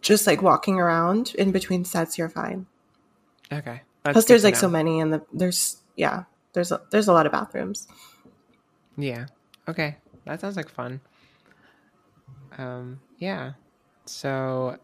[0.00, 2.66] just like walking around in between sets, you're fine.
[3.52, 3.82] Okay.
[4.02, 4.60] That's Plus, there's like know.
[4.60, 7.86] so many, and the there's yeah, there's a, there's a lot of bathrooms.
[8.96, 9.26] Yeah.
[9.68, 9.96] Okay.
[10.24, 11.00] That sounds like fun.
[12.56, 13.52] Um, yeah.
[14.06, 14.78] So,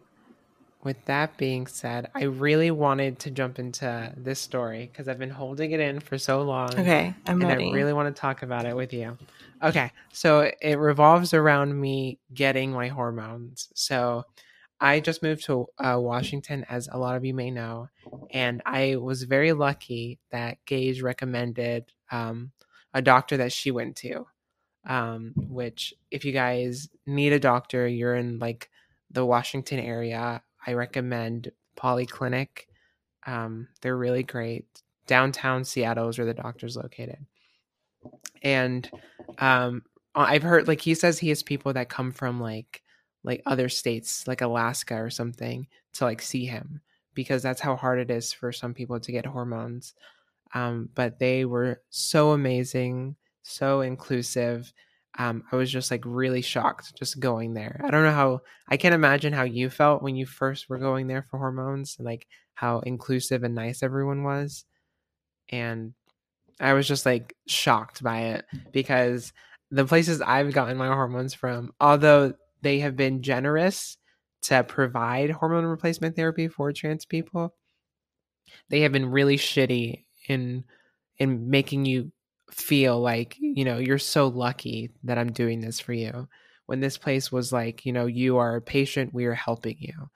[0.86, 5.30] with that being said, I really wanted to jump into this story because I've been
[5.30, 6.70] holding it in for so long.
[6.70, 7.70] Okay, I'm and ready.
[7.70, 9.18] I really want to talk about it with you.
[9.64, 13.68] Okay, so it revolves around me getting my hormones.
[13.74, 14.26] So,
[14.80, 17.88] I just moved to uh, Washington, as a lot of you may know,
[18.30, 22.52] and I was very lucky that Gage recommended um,
[22.94, 24.26] a doctor that she went to.
[24.88, 28.70] Um, which if you guys need a doctor, you're in like
[29.10, 32.66] the Washington area, I recommend Polyclinic.
[33.26, 34.66] Um, they're really great.
[35.06, 37.24] Downtown Seattle is where the doctor's located.
[38.42, 38.90] And
[39.38, 39.82] um,
[40.14, 42.82] I've heard like he says he has people that come from like
[43.24, 46.80] like other states, like Alaska or something, to like see him
[47.14, 49.94] because that's how hard it is for some people to get hormones.
[50.54, 54.72] Um, but they were so amazing, so inclusive.
[55.18, 57.80] Um, I was just like really shocked just going there.
[57.84, 61.06] I don't know how I can't imagine how you felt when you first were going
[61.06, 64.64] there for hormones and like how inclusive and nice everyone was.
[65.48, 65.94] And
[66.60, 69.32] I was just like shocked by it because
[69.70, 73.96] the places I've gotten my hormones from, although they have been generous
[74.42, 77.54] to provide hormone replacement therapy for trans people,
[78.68, 80.64] they have been really shitty in
[81.18, 82.12] in making you
[82.50, 86.28] feel like you know you're so lucky that i'm doing this for you
[86.66, 90.10] when this place was like you know you are a patient we are helping you.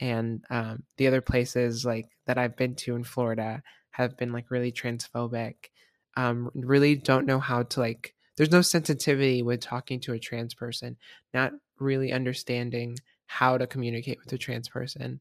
[0.00, 4.50] And um, the other places like that i've been to in florida have been like
[4.50, 5.54] really transphobic
[6.16, 10.52] um, really don't know how to like there's no sensitivity with talking to a trans
[10.52, 10.96] person
[11.32, 12.96] not really understanding
[13.26, 15.20] how to communicate with a trans person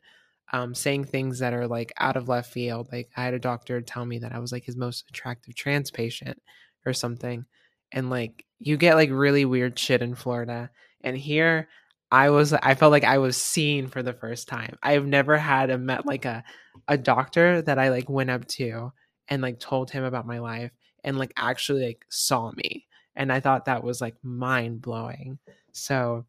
[0.54, 2.88] um, saying things that are like out of left field.
[2.92, 5.90] Like I had a doctor tell me that I was like his most attractive trans
[5.90, 6.42] patient
[6.86, 7.46] or something.
[7.92, 10.70] And like you get like really weird shit in Florida.
[11.02, 11.68] And here
[12.12, 14.78] I was I felt like I was seen for the first time.
[14.84, 16.44] I've never had a met like a
[16.88, 18.94] a doctor that I like went up to
[19.28, 20.72] and like told him about my life
[21.04, 22.86] and like actually like saw me.
[23.16, 25.40] And I thought that was like mind blowing.
[25.72, 26.26] So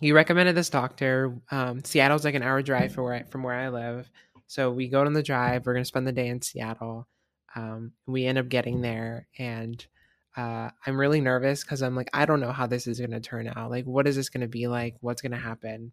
[0.00, 1.34] he recommended this doctor.
[1.50, 4.10] Um, Seattle's like an hour drive from where I, from where I live.
[4.46, 5.66] So we go on the drive.
[5.66, 7.08] We're gonna spend the day in Seattle.
[7.54, 9.84] Um, we end up getting there, and
[10.36, 13.50] uh, I'm really nervous because I'm like, I don't know how this is gonna turn
[13.54, 13.70] out.
[13.70, 14.96] Like, what is this gonna be like?
[15.00, 15.92] What's gonna happen?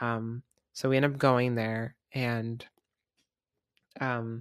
[0.00, 2.64] Um, so we end up going there, and
[4.00, 4.40] um,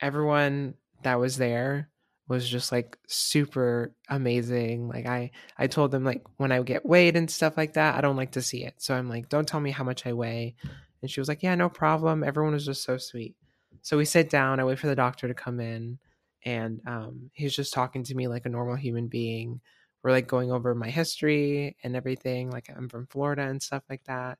[0.00, 1.88] everyone that was there
[2.28, 4.88] was just like super amazing.
[4.88, 8.00] Like I I told them like when I get weighed and stuff like that, I
[8.00, 8.74] don't like to see it.
[8.78, 10.56] So I'm like, don't tell me how much I weigh.
[11.02, 12.24] And she was like, yeah, no problem.
[12.24, 13.36] Everyone was just so sweet.
[13.82, 14.58] So we sit down.
[14.58, 15.98] I wait for the doctor to come in,
[16.44, 19.60] and um, he's just talking to me like a normal human being.
[20.02, 22.50] We're like going over my history and everything.
[22.50, 24.38] Like I'm from Florida and stuff like that.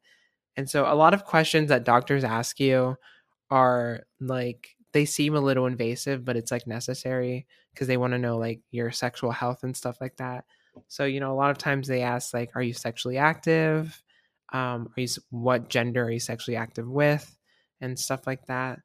[0.57, 2.96] And so a lot of questions that doctors ask you
[3.51, 8.18] are like they seem a little invasive, but it's like necessary because they want to
[8.18, 10.44] know like your sexual health and stuff like that.
[10.88, 14.03] So, you know, a lot of times they ask like, are you sexually active?
[14.53, 17.37] Um, are you, what gender are you sexually active with?
[17.81, 18.81] And stuff like that.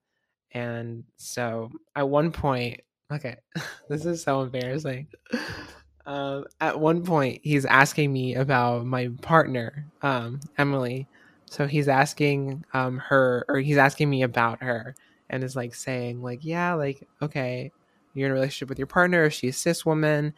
[0.54, 3.38] And so at one point, okay,
[3.90, 5.08] this is so embarrassing.
[6.06, 11.08] Um, at one point, he's asking me about my partner, um, Emily.
[11.46, 14.96] So he's asking um, her, or he's asking me about her
[15.32, 17.72] and is like saying like yeah like okay
[18.14, 20.34] you're in a relationship with your partner she's cis woman.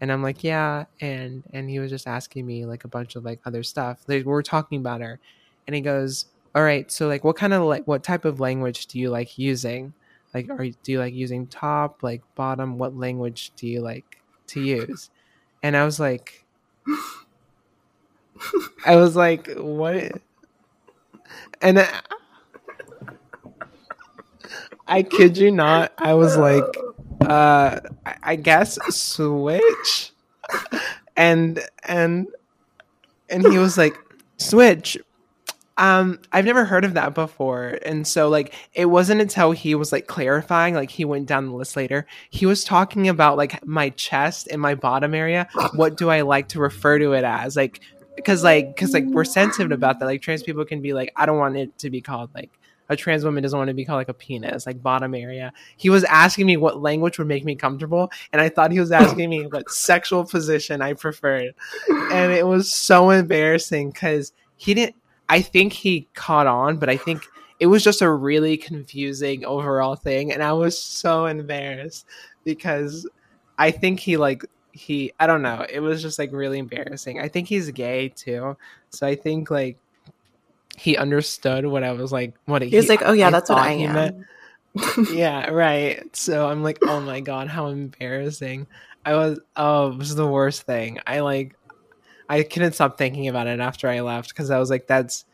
[0.00, 3.24] And i'm like yeah and and he was just asking me like a bunch of
[3.24, 4.00] like other stuff.
[4.08, 5.20] Like we are talking about her
[5.66, 8.86] and he goes all right so like what kind of like what type of language
[8.86, 9.92] do you like using?
[10.34, 12.78] Like are you, do you like using top like bottom?
[12.78, 15.10] What language do you like to use?
[15.62, 16.44] And i was like
[18.86, 20.20] i was like what?
[21.60, 22.00] And I,
[24.88, 25.92] I kid you not.
[25.98, 26.64] I was like,
[27.20, 27.80] uh,
[28.22, 30.12] I guess switch,
[31.16, 32.26] and and
[33.28, 33.98] and he was like,
[34.38, 34.96] switch.
[35.76, 39.92] Um, I've never heard of that before, and so like it wasn't until he was
[39.92, 42.06] like clarifying, like he went down the list later.
[42.30, 45.48] He was talking about like my chest and my bottom area.
[45.74, 47.54] What do I like to refer to it as?
[47.54, 47.80] Like
[48.16, 50.06] because like because like we're sensitive about that.
[50.06, 52.50] Like trans people can be like, I don't want it to be called like
[52.88, 55.52] a trans woman doesn't want to be called like a penis, like bottom area.
[55.76, 58.92] He was asking me what language would make me comfortable, and I thought he was
[58.92, 61.54] asking me what sexual position I preferred,
[61.88, 64.96] and it was so embarrassing because he didn't.
[65.28, 67.26] I think he caught on, but I think
[67.60, 72.06] it was just a really confusing overall thing, and I was so embarrassed
[72.44, 73.06] because
[73.58, 75.66] I think he like he I don't know.
[75.68, 77.20] It was just like really embarrassing.
[77.20, 78.56] I think he's gay too,
[78.90, 79.76] so I think like
[80.78, 82.34] he understood what I was like.
[82.46, 84.24] What he, he was like, "Oh yeah, I that's what I am."
[85.12, 86.14] yeah, right.
[86.14, 88.66] So I'm like, "Oh my god, how embarrassing!"
[89.04, 89.40] I was.
[89.56, 91.00] Oh, it was the worst thing.
[91.06, 91.56] I like,
[92.28, 95.24] I couldn't stop thinking about it after I left because I was like, "That's."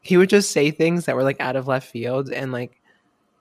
[0.00, 2.80] He would just say things that were like out of left field, and like,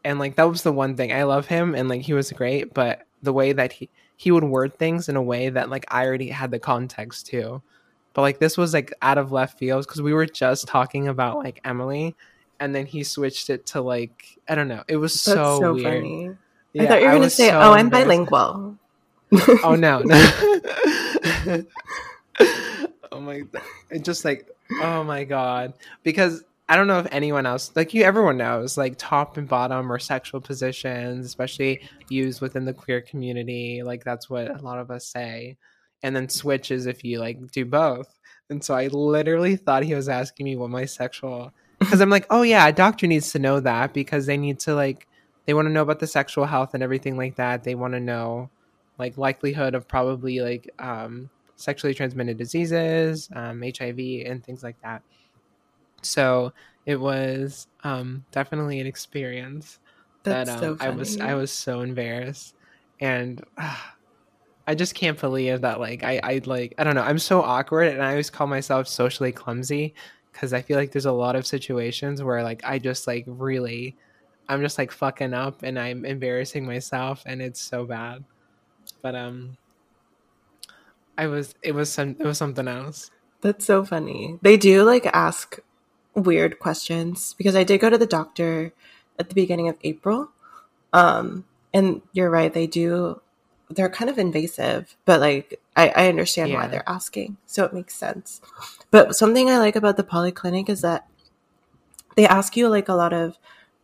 [0.04, 2.74] and like that was the one thing I love him, and like he was great,
[2.74, 6.06] but the way that he he would word things in a way that like I
[6.06, 7.62] already had the context too
[8.14, 11.38] but like this was like out of left field because we were just talking about
[11.38, 12.16] like Emily,
[12.60, 14.84] and then he switched it to like I don't know.
[14.88, 16.02] It was so, so, weird.
[16.02, 16.32] Funny.
[16.74, 18.78] Yeah, I thought you were gonna say, so "Oh, I'm bilingual."
[19.64, 20.34] oh no, no.
[23.12, 23.44] oh my!
[23.90, 24.50] It just like
[24.82, 25.74] oh my god
[26.04, 29.92] because I don't know if anyone else like you everyone knows like top and bottom
[29.92, 34.90] or sexual positions especially used within the queer community like that's what a lot of
[34.90, 35.58] us say
[36.04, 38.20] and then switches if you like do both.
[38.50, 42.28] And so I literally thought he was asking me what my sexual because I'm like,
[42.30, 45.08] oh yeah, a doctor needs to know that because they need to like
[45.46, 47.64] they want to know about the sexual health and everything like that.
[47.64, 48.50] They want to know
[49.00, 55.02] like likelihood of probably like um, sexually transmitted diseases, um, HIV, and things like that.
[56.02, 56.54] So
[56.86, 59.80] it was um, definitely an experience
[60.24, 62.56] That's that um, so I was I was so embarrassed
[63.00, 63.42] and.
[63.58, 63.78] Uh,
[64.66, 67.88] I just can't believe that like I I like I don't know I'm so awkward
[67.90, 69.94] and I always call myself socially clumsy
[70.32, 73.98] because I feel like there's a lot of situations where like I just like really
[74.48, 78.24] I'm just like fucking up and I'm embarrassing myself and it's so bad.
[79.02, 79.58] But um
[81.18, 83.12] I was it was some it was something else.
[83.42, 84.40] That's so funny.
[84.42, 85.60] They do like ask
[86.16, 88.72] weird questions because I did go to the doctor
[89.20, 90.30] at the beginning of April.
[90.94, 93.22] Um and you're right, they do
[93.76, 96.58] they're kind of invasive, but like I, I understand yeah.
[96.58, 98.42] why they're asking, so it makes sense.
[98.92, 101.08] But something I like about the polyclinic is that
[102.16, 103.38] they ask you like a lot of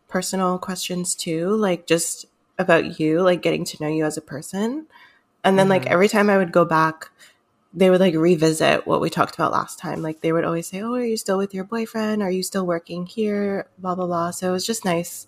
[0.08, 2.26] personal questions too, like just
[2.58, 4.86] about you, like getting to know you as a person.
[5.42, 5.70] And then mm-hmm.
[5.70, 7.10] like every time I would go back,
[7.72, 10.02] they would like revisit what we talked about last time.
[10.02, 12.22] Like they would always say, "Oh, are you still with your boyfriend?
[12.22, 14.32] Are you still working here?" blah blah blah.
[14.32, 15.26] So it was just nice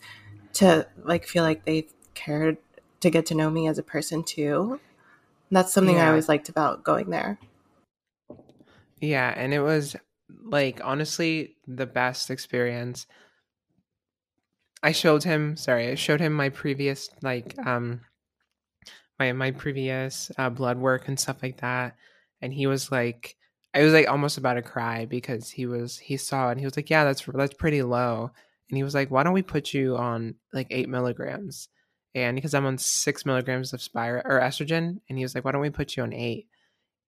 [0.54, 2.58] to like feel like they cared
[3.02, 4.80] to get to know me as a person too.
[5.50, 6.06] And that's something yeah.
[6.06, 7.38] I always liked about going there.
[9.00, 9.96] Yeah, and it was
[10.44, 13.06] like honestly the best experience.
[14.82, 18.00] I showed him, sorry, I showed him my previous like um
[19.18, 21.96] my my previous uh, blood work and stuff like that,
[22.40, 23.36] and he was like,
[23.74, 26.66] I was like almost about to cry because he was he saw it and he
[26.66, 28.30] was like, yeah, that's that's pretty low,
[28.70, 31.68] and he was like, why don't we put you on like eight milligrams,
[32.14, 35.52] and because I'm on six milligrams of spira or estrogen, and he was like, why
[35.52, 36.48] don't we put you on eight,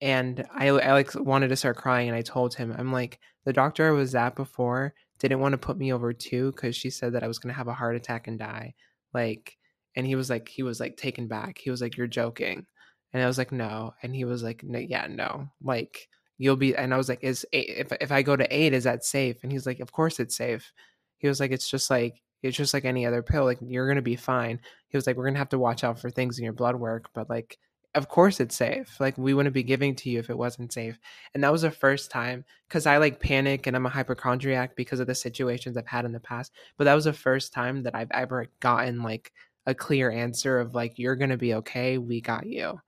[0.01, 3.53] and I, I like wanted to start crying and i told him i'm like the
[3.53, 7.13] doctor I was at before didn't want to put me over two because she said
[7.13, 8.75] that i was going to have a heart attack and die.
[9.13, 9.57] Like
[9.97, 11.59] and he was like he was like taken back.
[11.59, 12.67] He was like you're joking.
[13.13, 13.95] And i was like no.
[14.03, 15.49] And he was like yeah no.
[15.63, 18.73] Like you'll be and i was like is eight, if, if i go to eight
[18.73, 19.37] is that safe?
[19.43, 20.73] And he's like of course it's safe.
[21.19, 24.03] He was like it's just like it's just like any other pill like you're gonna
[24.03, 26.53] be fine he was like we're gonna have to watch out for things in your
[26.53, 27.59] blood work but like
[27.95, 28.99] of course it's safe.
[28.99, 30.99] Like we wouldn't be giving to you if it wasn't safe.
[31.33, 35.01] And that was the first time because I like panic and I'm a hypochondriac because
[35.01, 36.53] of the situations I've had in the past.
[36.77, 39.33] But that was the first time that I've ever gotten like
[39.67, 41.99] a clear answer of like, you're to be okay.
[41.99, 42.81] We got you.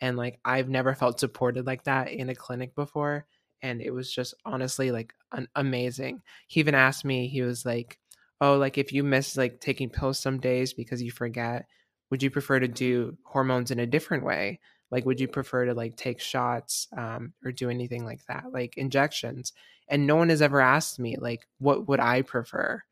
[0.00, 3.26] And like, I've never felt supported like that in a clinic before.
[3.62, 6.22] And it was just honestly like an amazing.
[6.48, 7.98] He even asked me, he was like,
[8.40, 11.66] Oh, like if you miss like taking pills some days because you forget,
[12.10, 14.60] would you prefer to do hormones in a different way?
[14.90, 18.76] Like would you prefer to like take shots um, or do anything like that like
[18.76, 19.52] injections?
[19.88, 22.82] And no one has ever asked me like what would i prefer?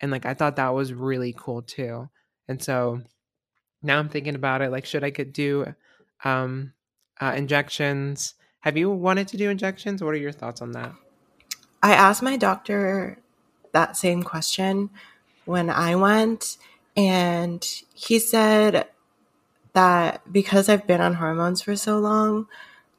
[0.00, 2.08] And like i thought that was really cool too.
[2.48, 3.02] And so
[3.82, 5.74] now i'm thinking about it like should i could do
[6.24, 6.72] um,
[7.20, 8.34] uh, injections?
[8.60, 10.02] Have you wanted to do injections?
[10.02, 10.92] What are your thoughts on that?
[11.82, 13.18] I asked my doctor
[13.76, 14.90] that same question
[15.44, 16.56] when i went
[16.96, 18.88] and he said
[19.76, 22.46] that because I've been on hormones for so long,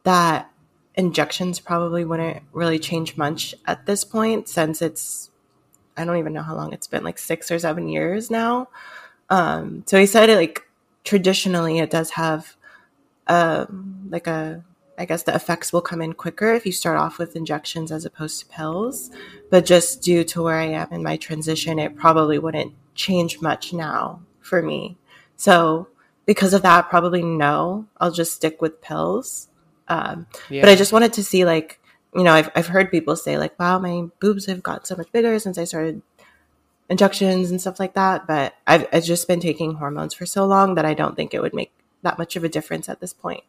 [0.04, 0.50] that
[0.96, 5.32] injections probably wouldn't really change much at this point since it's
[5.98, 8.70] I don't even know how long it's been, like six or seven years now.
[9.32, 10.62] Um, so he said it like
[11.04, 12.56] traditionally it does have
[13.26, 14.64] um, like a
[14.98, 18.06] I guess the effects will come in quicker if you start off with injections as
[18.06, 19.12] opposed to pills.
[19.52, 23.74] But just due to where I am in my transition, it probably wouldn't change much
[23.74, 24.98] now for me.
[25.36, 25.88] So
[26.26, 27.86] because of that, probably no.
[28.00, 29.48] I'll just stick with pills.
[29.88, 30.62] Um, yeah.
[30.62, 31.80] But I just wanted to see, like,
[32.14, 35.12] you know, I've I've heard people say like, "Wow, my boobs have got so much
[35.12, 36.02] bigger since I started
[36.90, 40.76] injections and stuff like that." But I've, I've just been taking hormones for so long
[40.76, 41.72] that I don't think it would make
[42.02, 43.44] that much of a difference at this point.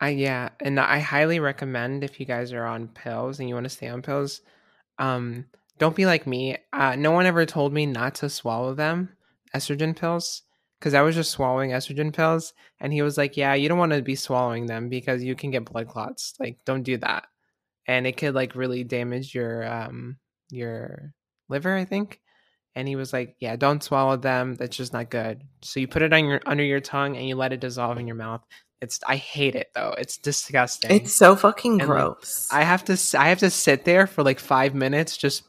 [0.00, 3.64] I yeah, and I highly recommend if you guys are on pills and you want
[3.64, 4.42] to stay on pills,
[4.98, 5.46] um,
[5.78, 6.58] don't be like me.
[6.72, 9.10] Uh, no one ever told me not to swallow them,
[9.54, 10.42] estrogen pills,
[10.78, 12.52] because I was just swallowing estrogen pills.
[12.80, 15.50] And he was like, Yeah, you don't want to be swallowing them because you can
[15.50, 16.34] get blood clots.
[16.38, 17.26] Like, don't do that.
[17.86, 20.18] And it could like really damage your um
[20.50, 21.14] your
[21.48, 22.20] liver, I think.
[22.74, 24.54] And he was like, Yeah, don't swallow them.
[24.54, 25.42] That's just not good.
[25.62, 28.06] So you put it on your under your tongue and you let it dissolve in
[28.06, 28.42] your mouth.
[28.80, 29.94] It's I hate it though.
[29.96, 30.90] It's disgusting.
[30.90, 32.48] It's so fucking and, gross.
[32.52, 35.44] Like, I have to I have to sit there for like five minutes just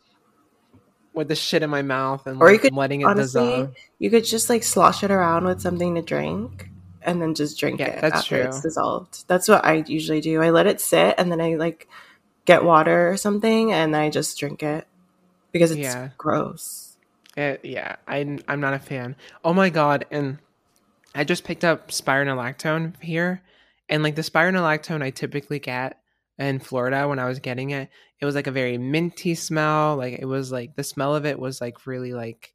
[1.13, 3.75] with the shit in my mouth and or like, you could, letting it honestly, dissolve.
[3.99, 6.69] You could just like slosh it around with something to drink
[7.01, 8.47] and then just drink yeah, it that's after true.
[8.47, 9.27] it's dissolved.
[9.27, 10.41] That's what I usually do.
[10.41, 11.89] I let it sit and then I like
[12.45, 14.87] get water or something and I just drink it
[15.51, 16.09] because it's yeah.
[16.17, 16.97] gross.
[17.35, 19.15] It, yeah, I, I'm not a fan.
[19.43, 20.05] Oh my god!
[20.09, 20.39] And
[21.17, 23.41] I just picked up spironolactone here,
[23.89, 25.99] and like the spironolactone I typically get
[26.37, 27.89] in Florida when I was getting it,
[28.19, 29.95] it was like a very minty smell.
[29.95, 32.53] Like it was like the smell of it was like really like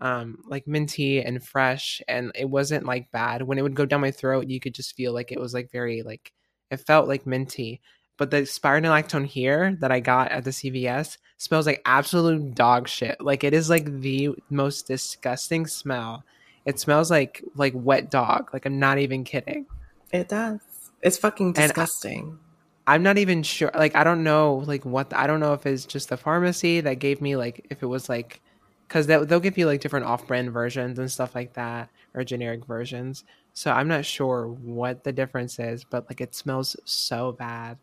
[0.00, 3.42] um like minty and fresh and it wasn't like bad.
[3.42, 5.70] When it would go down my throat, you could just feel like it was like
[5.70, 6.32] very like
[6.72, 7.80] it felt like minty.
[8.18, 13.20] But the spironolactone here that I got at the CVS smells like absolute dog shit.
[13.20, 16.24] Like it is like the most disgusting smell.
[16.64, 18.50] It smells like like wet dog.
[18.52, 19.66] Like I'm not even kidding.
[20.12, 20.60] It does.
[21.02, 22.38] It's fucking disgusting.
[22.86, 23.70] I'm not even sure.
[23.74, 26.80] Like, I don't know, like, what, the, I don't know if it's just the pharmacy
[26.80, 28.40] that gave me, like, if it was like,
[28.88, 32.24] because they'll, they'll give you, like, different off brand versions and stuff like that, or
[32.24, 33.24] generic versions.
[33.54, 37.78] So I'm not sure what the difference is, but, like, it smells so bad.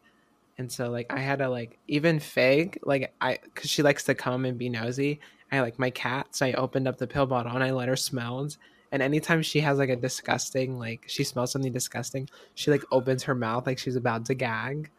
[0.57, 4.15] And so, like, I had to, like, even Fig, like, I, because she likes to
[4.15, 5.21] come and be nosy.
[5.51, 7.95] I like my cat, so I opened up the pill bottle and I let her
[7.95, 8.47] smell,
[8.91, 13.23] And anytime she has like a disgusting, like she smells something disgusting, she like opens
[13.23, 14.91] her mouth like she's about to gag.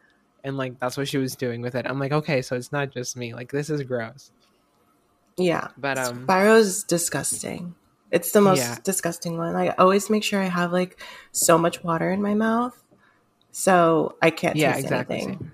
[0.43, 1.85] And like that's what she was doing with it.
[1.85, 3.33] I'm like, okay, so it's not just me.
[3.33, 4.31] Like this is gross.
[5.37, 5.67] Yeah.
[5.77, 7.75] But um Spiro's disgusting.
[8.11, 8.77] It's the most yeah.
[8.83, 9.55] disgusting one.
[9.55, 10.99] I always make sure I have like
[11.31, 12.77] so much water in my mouth.
[13.51, 15.37] So I can't yeah, taste exactly anything.
[15.39, 15.51] Same.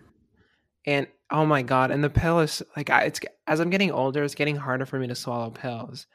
[0.87, 4.35] And oh my god, and the pill is like it's as I'm getting older, it's
[4.35, 6.07] getting harder for me to swallow pills.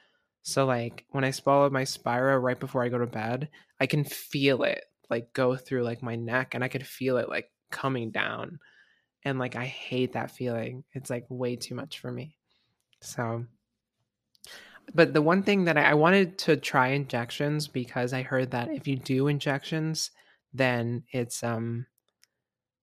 [0.43, 4.05] So like when I swallow my Spiro right before I go to bed, I can
[4.05, 8.11] feel it like go through like my neck and I could feel it like coming
[8.11, 8.59] down.
[9.25, 10.85] And like I hate that feeling.
[10.95, 12.37] It's like way too much for me.
[13.01, 13.45] So
[14.95, 18.71] but the one thing that I, I wanted to try injections because I heard that
[18.71, 20.11] if you do injections,
[20.53, 21.87] then it's um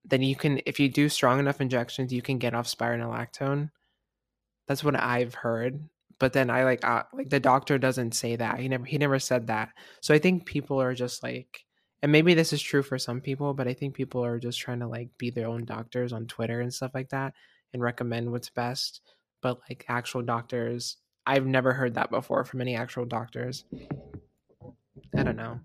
[0.06, 3.72] then you can if you do strong enough injections, you can get off spironolactone.
[4.68, 5.88] That's what I've heard.
[6.20, 8.60] But then I like uh, like the doctor doesn't say that.
[8.60, 9.70] He never he never said that.
[10.02, 11.66] So I think people are just like
[12.02, 14.80] and maybe this is true for some people, but I think people are just trying
[14.80, 17.34] to like be their own doctors on Twitter and stuff like that
[17.74, 19.02] and recommend what's best.
[19.42, 20.98] But like actual doctors
[21.30, 23.64] I've never heard that before from any actual doctors.
[25.16, 25.60] I don't know.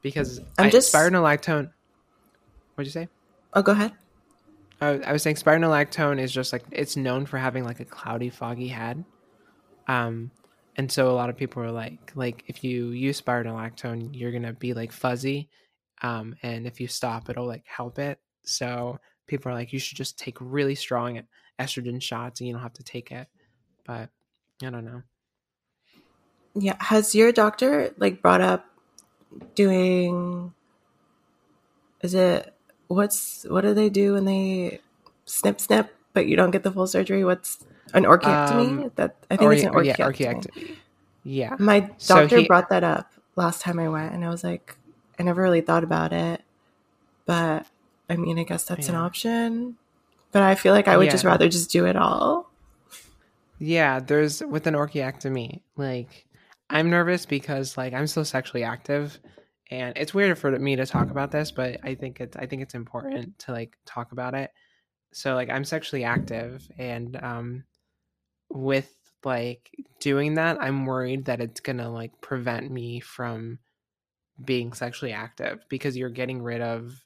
[0.00, 1.70] Because I'm I, just spironolactone.
[2.74, 3.08] What'd you say?
[3.54, 3.92] Oh, go ahead.
[4.80, 8.30] I, I was saying spironolactone is just like it's known for having like a cloudy,
[8.30, 9.04] foggy head.
[9.86, 10.30] Um,
[10.76, 14.52] and so a lot of people are like, like if you use spironolactone, you're gonna
[14.52, 15.48] be like fuzzy,
[16.02, 18.18] um, and if you stop, it'll like help it.
[18.44, 21.22] So people are like, you should just take really strong
[21.58, 23.28] estrogen shots, and you don't have to take it.
[23.84, 24.08] But
[24.62, 25.02] I don't know.
[26.54, 26.76] Yeah.
[26.80, 28.66] Has your doctor like brought up
[29.54, 30.52] doing
[32.02, 32.51] is it
[32.94, 34.80] what's what do they do when they
[35.24, 37.24] snip snip but you don't get the full surgery?
[37.24, 37.64] What's
[37.94, 38.84] an orchiectomy?
[38.84, 40.18] Um, that I think or, it's an orchiectomy.
[40.18, 40.76] Yeah, orchiectomy.
[41.24, 41.56] Yeah.
[41.58, 44.76] My doctor so he, brought that up last time I went and I was like
[45.18, 46.42] I never really thought about it.
[47.26, 47.66] But
[48.08, 48.94] I mean, I guess that's yeah.
[48.94, 49.76] an option.
[50.32, 51.12] But I feel like I would yeah.
[51.12, 52.50] just rather just do it all.
[53.58, 56.26] Yeah, there's with an orchiectomy, like
[56.68, 59.18] I'm nervous because like I'm so sexually active
[59.72, 62.60] and it's weird for me to talk about this, but I think it's I think
[62.60, 64.50] it's important to like talk about it.
[65.14, 67.64] So like I'm sexually active and um
[68.50, 68.94] with
[69.24, 73.60] like doing that, I'm worried that it's to like prevent me from
[74.44, 77.02] being sexually active because you're getting rid of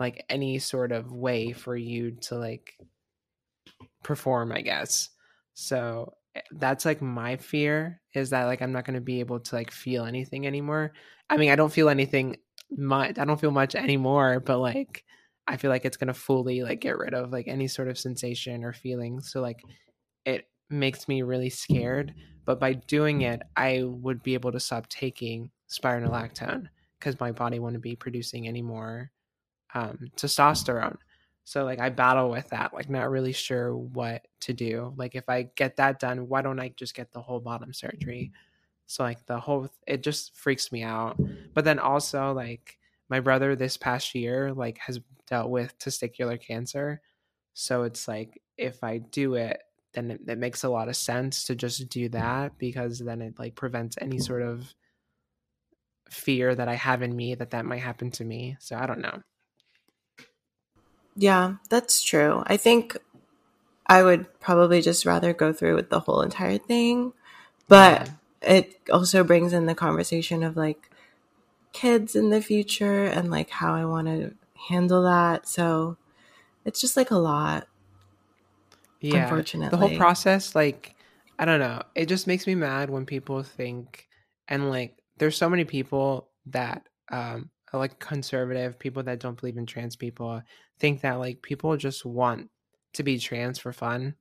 [0.00, 2.74] like any sort of way for you to like
[4.02, 5.10] perform, I guess.
[5.54, 9.38] So eh, that's like my fear is that like I'm not going to be able
[9.38, 10.94] to like feel anything anymore.
[11.32, 12.36] I mean, I don't feel anything
[12.70, 13.18] much.
[13.18, 15.02] I don't feel much anymore, but like
[15.48, 18.64] I feel like it's to fully like get rid of like any sort of sensation
[18.64, 19.18] or feeling.
[19.22, 19.62] So like
[20.26, 22.12] it makes me really scared,
[22.44, 26.68] but by doing it, I would be able to stop taking spironolactone
[26.98, 29.10] because my body wouldn't be producing any more
[29.72, 30.98] um, testosterone.
[31.44, 34.92] So like I battle with that, like not really sure what to do.
[34.98, 38.32] Like if I get that done, why don't I just get the whole bottom surgery?
[38.86, 41.18] So like the whole it just freaks me out.
[41.54, 42.78] But then also like
[43.08, 47.00] my brother this past year like has dealt with testicular cancer.
[47.54, 49.60] So it's like if I do it,
[49.94, 53.38] then it, it makes a lot of sense to just do that because then it
[53.38, 54.74] like prevents any sort of
[56.10, 58.56] fear that I have in me that that might happen to me.
[58.60, 59.20] So I don't know.
[61.14, 62.42] Yeah, that's true.
[62.46, 62.96] I think
[63.86, 67.12] I would probably just rather go through with the whole entire thing.
[67.68, 68.12] But yeah.
[68.42, 70.90] It also brings in the conversation of like
[71.72, 74.34] kids in the future and like how I want to
[74.68, 75.48] handle that.
[75.48, 75.96] So
[76.64, 77.66] it's just like a lot.
[79.00, 79.24] Yeah.
[79.24, 79.70] Unfortunately.
[79.70, 80.94] The whole process, like,
[81.38, 81.82] I don't know.
[81.94, 84.06] It just makes me mad when people think,
[84.48, 89.66] and like, there's so many people that um, like conservative people that don't believe in
[89.66, 90.42] trans people
[90.78, 92.50] think that like people just want
[92.94, 94.14] to be trans for fun.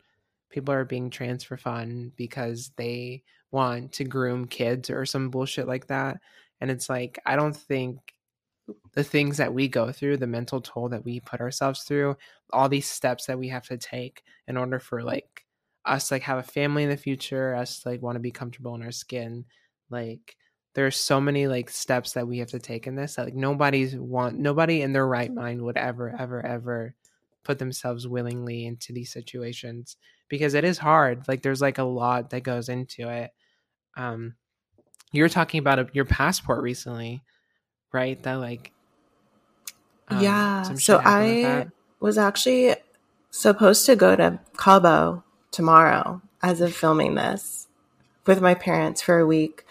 [0.49, 5.67] People are being trans for fun because they want to groom kids or some bullshit
[5.67, 6.17] like that.
[6.59, 7.99] And it's like, I don't think
[8.93, 12.15] the things that we go through, the mental toll that we put ourselves through,
[12.51, 15.45] all these steps that we have to take in order for like
[15.85, 18.83] us like have a family in the future, us like want to be comfortable in
[18.83, 19.45] our skin,
[19.89, 20.37] like
[20.73, 23.95] there's so many like steps that we have to take in this that like nobody's
[23.95, 26.95] want nobody in their right mind would ever ever ever
[27.43, 29.97] put themselves willingly into these situations
[30.29, 33.31] because it is hard like there's like a lot that goes into it
[33.97, 34.35] um
[35.11, 37.21] you were talking about a, your passport recently
[37.91, 38.71] right that like
[40.09, 41.67] um, yeah so i
[41.99, 42.75] was actually
[43.29, 47.67] supposed to go to cabo tomorrow as of filming this
[48.25, 49.65] with my parents for a week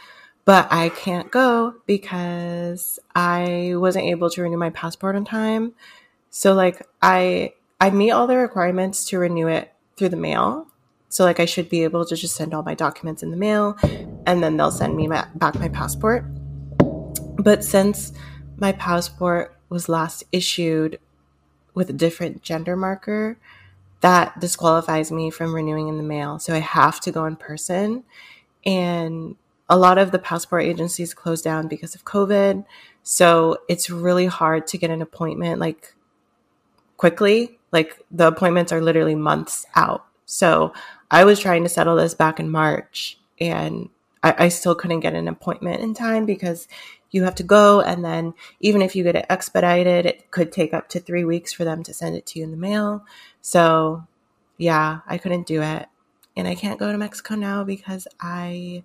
[0.50, 5.74] but I can't go because I wasn't able to renew my passport on time.
[6.30, 10.66] So like I I meet all the requirements to renew it through the mail.
[11.11, 13.76] So like I should be able to just send all my documents in the mail
[14.26, 16.24] and then they'll send me my, back my passport.
[17.36, 18.12] But since
[18.56, 21.00] my passport was last issued
[21.74, 23.36] with a different gender marker,
[24.02, 26.38] that disqualifies me from renewing in the mail.
[26.38, 28.04] So I have to go in person.
[28.64, 29.36] And
[29.68, 32.64] a lot of the passport agencies closed down because of COVID.
[33.02, 35.94] So it's really hard to get an appointment like
[36.96, 37.58] quickly.
[37.72, 40.06] Like the appointments are literally months out.
[40.26, 40.72] So
[41.11, 43.88] I was trying to settle this back in March and
[44.22, 46.68] I, I still couldn't get an appointment in time because
[47.11, 50.72] you have to go and then even if you get it expedited it could take
[50.72, 53.04] up to three weeks for them to send it to you in the mail.
[53.40, 54.06] So
[54.58, 55.86] yeah i couldn't do it.
[56.36, 58.84] And i can't go to mexico now because i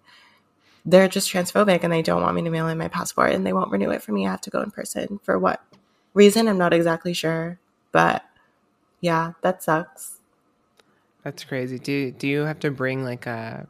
[0.85, 3.53] they're just transphobic and they don't want me to mail in my passport and they
[3.53, 4.27] won't renew it for me.
[4.27, 5.63] I have to go in person for what
[6.13, 6.47] reason?
[6.47, 7.59] I'm not exactly sure.
[7.91, 8.23] But
[9.01, 10.19] yeah that sucks
[11.25, 13.67] that's crazy do do you have to bring like a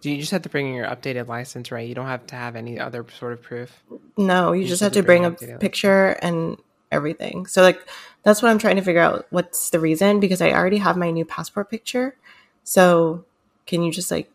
[0.00, 1.86] do you just have to bring your updated license, right?
[1.86, 3.82] You don't have to have any other sort of proof.
[4.16, 6.56] No, you, you just, have, have to bring, bring a picture and
[6.90, 7.46] everything.
[7.46, 7.86] So like
[8.22, 11.10] that's what I'm trying to figure out what's the reason because I already have my
[11.10, 12.16] new passport picture.
[12.64, 13.24] So
[13.66, 14.30] can you just like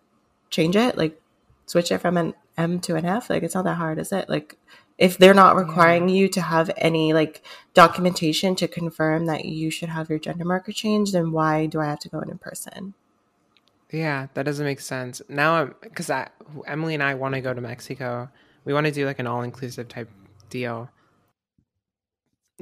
[0.50, 0.98] change it?
[0.98, 1.20] Like
[1.66, 3.30] switch it from an M to an F?
[3.30, 4.30] Like it's not that hard, is it?
[4.30, 4.58] Like
[4.98, 6.16] if they're not requiring yeah.
[6.16, 7.44] you to have any like
[7.74, 11.86] documentation to confirm that you should have your gender marker changed, then why do I
[11.86, 12.94] have to go in in person?
[13.92, 15.22] Yeah, that doesn't make sense.
[15.30, 16.30] Now I'm because I
[16.66, 18.30] Emily and I want to go to Mexico.
[18.64, 20.10] We want to do like an all inclusive type
[20.50, 20.90] deal.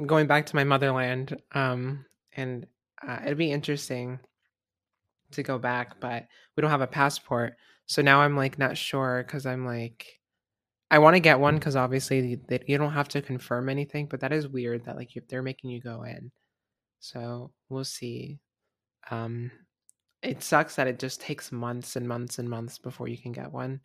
[0.06, 2.06] Going back to my motherland, um,
[2.36, 2.66] and
[3.08, 4.20] uh, it'd be interesting
[5.32, 6.26] to go back, but
[6.56, 7.56] we don't have a passport.
[7.86, 10.20] So now I'm like not sure because I'm like,
[10.94, 14.32] I want to get one because obviously you don't have to confirm anything, but that
[14.32, 16.32] is weird that like if they're making you go in.
[17.00, 18.38] So we'll see.
[19.10, 19.50] Um,
[20.22, 23.52] it sucks that it just takes months and months and months before you can get
[23.52, 23.82] one.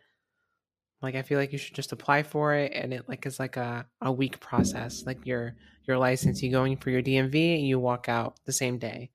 [1.01, 3.57] Like I feel like you should just apply for it and it like is like
[3.57, 5.07] a, a week process.
[5.07, 5.55] Like your
[5.87, 9.13] your license, you going for your DMV, and you walk out the same day.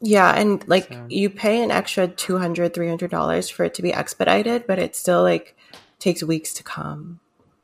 [0.00, 1.06] Yeah, and like so.
[1.08, 5.56] you pay an extra 200 $300 for it to be expedited, but it's still like
[6.02, 7.20] takes weeks to come.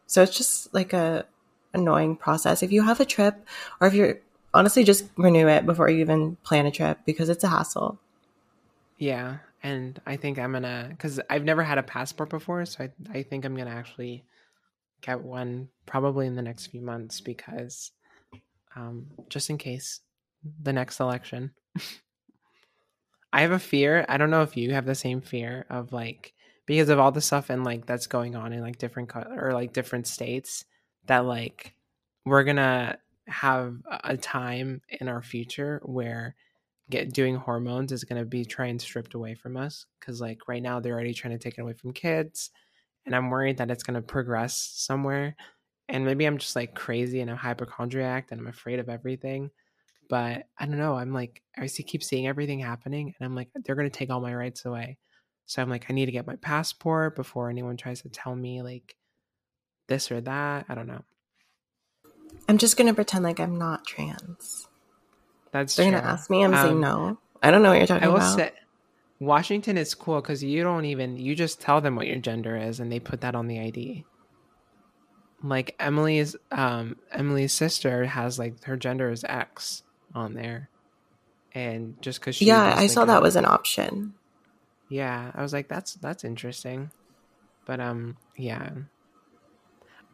[0.07, 1.27] So it's just like a
[1.75, 2.63] annoying process.
[2.63, 3.45] If you have a trip
[3.81, 4.21] or if you're
[4.55, 7.99] honestly just renew it before you even plan a trip because it's a hassle.
[8.97, 13.19] Yeah, and I think I'm gonna because I've never had a passport before, so I
[13.19, 14.25] I think I'm gonna actually
[15.01, 17.91] get one probably in the next few months because
[18.77, 20.01] um just in case
[20.63, 21.53] the next election.
[23.33, 24.07] I have a fear.
[24.09, 26.33] I don't know if you have the same fear of like
[26.69, 29.53] because of all the stuff and like that's going on in like different co- or
[29.55, 30.67] like different states
[31.07, 31.75] that like
[32.27, 36.37] we're gonna have a time in our future where
[36.91, 40.79] get doing hormones is to be trying stripped away from us because like right now
[40.79, 42.51] they're already trying to take it away from kids
[43.07, 45.35] and i'm worried that it's to progress somewhere
[45.89, 49.51] and maybe i'm just like crazy and a hypochondriac and i'm afraid of everything
[50.11, 53.49] but i don't know i'm like i see keep seeing everything happening and i'm like
[53.65, 54.99] they're to take all my rights away
[55.49, 58.63] so i'm like i need to get my passport before anyone tries to tell me
[58.63, 58.97] like
[59.89, 61.03] this or that i don't know
[62.49, 64.69] i'm just going to pretend like i'm not trans
[65.53, 66.45] that's just They're gonna ask me.
[66.45, 67.19] I'm um, saying no.
[67.43, 68.11] I don't know what you're talking about.
[68.11, 68.37] I will about.
[68.37, 68.53] Say,
[69.21, 72.81] Washington is cool because you don't even you just tell them what your gender is
[72.81, 74.05] and they put that on the ID.
[75.43, 79.83] Like Emily's um Emily's sister has like her gender is X
[80.15, 80.71] on there.
[81.53, 84.15] And just because she Yeah, I like saw that was an option.
[84.89, 85.31] Yeah.
[85.35, 86.91] I was like, that's that's interesting.
[87.67, 88.71] But um yeah.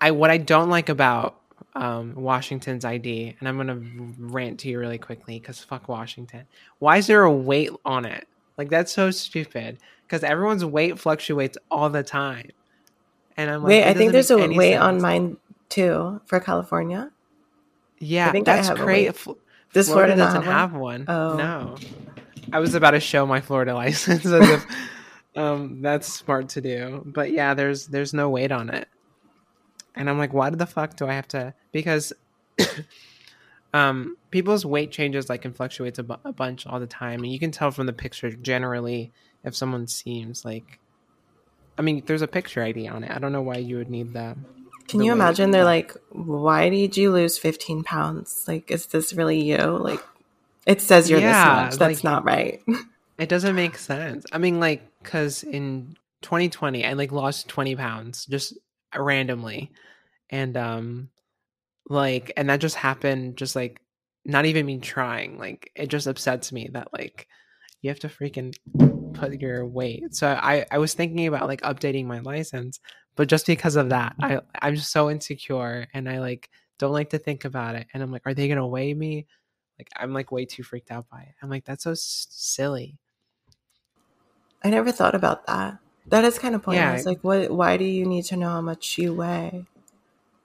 [0.01, 1.41] I what I don't like about
[1.77, 3.81] um, Washington's ID, and I'm gonna
[4.19, 6.45] rant to you really quickly because fuck Washington.
[6.79, 8.29] Why is there a weight on it?
[8.57, 9.79] Like that's so stupid.
[10.07, 12.51] Because everyone's weight fluctuates all the time,
[13.37, 14.83] and I'm like, wait, I think there's a weight sense.
[14.83, 15.37] on mine
[15.69, 17.11] too for California.
[17.99, 19.09] Yeah, I think that's great.
[19.09, 19.29] F-
[19.73, 21.07] Does Florida, Florida doesn't have one?
[21.07, 21.17] Have one.
[21.17, 21.37] Oh.
[21.37, 21.77] No,
[22.53, 24.67] I was about to show my Florida license as if
[25.37, 28.89] um, that's smart to do, but yeah, there's there's no weight on it
[29.95, 31.55] and I'm like, why the fuck do I have to?
[31.73, 32.13] Because
[33.75, 37.33] um, people's weight changes like and fluctuates a, bu- a bunch all the time, and
[37.33, 39.13] you can tell from the picture generally
[39.45, 40.81] if someone seems like.
[41.77, 43.11] I mean, there's a picture ID on it.
[43.11, 44.37] I don't know why you would need that.
[44.87, 45.51] Can you imagine?
[45.51, 48.45] They're like, "Why did you lose 15 pounds?
[48.47, 49.57] Like, is this really you?
[49.57, 50.01] Like,
[50.67, 51.79] it says you're yeah, this much.
[51.79, 52.63] That's like, not right."
[53.19, 54.25] it doesn't make sense.
[54.33, 58.55] I mean, like, because in 2020 I like lost 20 pounds just
[58.97, 59.71] randomly.
[60.31, 61.11] And um
[61.89, 63.81] like and that just happened just like
[64.25, 65.39] not even me trying.
[65.39, 67.29] Like it just upsets me that like
[67.83, 68.55] you have to freaking
[69.13, 70.15] put your weight.
[70.15, 72.81] So I I was thinking about like updating my license,
[73.17, 76.49] but just because of that, I I'm just so insecure and I like
[76.79, 77.87] don't like to think about it.
[77.93, 79.27] And I'm like, are they gonna weigh me?
[79.79, 81.35] Like I'm like way too freaked out by it.
[81.43, 82.99] I'm like that's so s- silly.
[84.63, 85.79] I never thought about that.
[86.07, 87.05] That is kind of pointless.
[87.05, 87.11] Yeah.
[87.11, 87.51] Like, what?
[87.51, 89.65] Why do you need to know how much you weigh?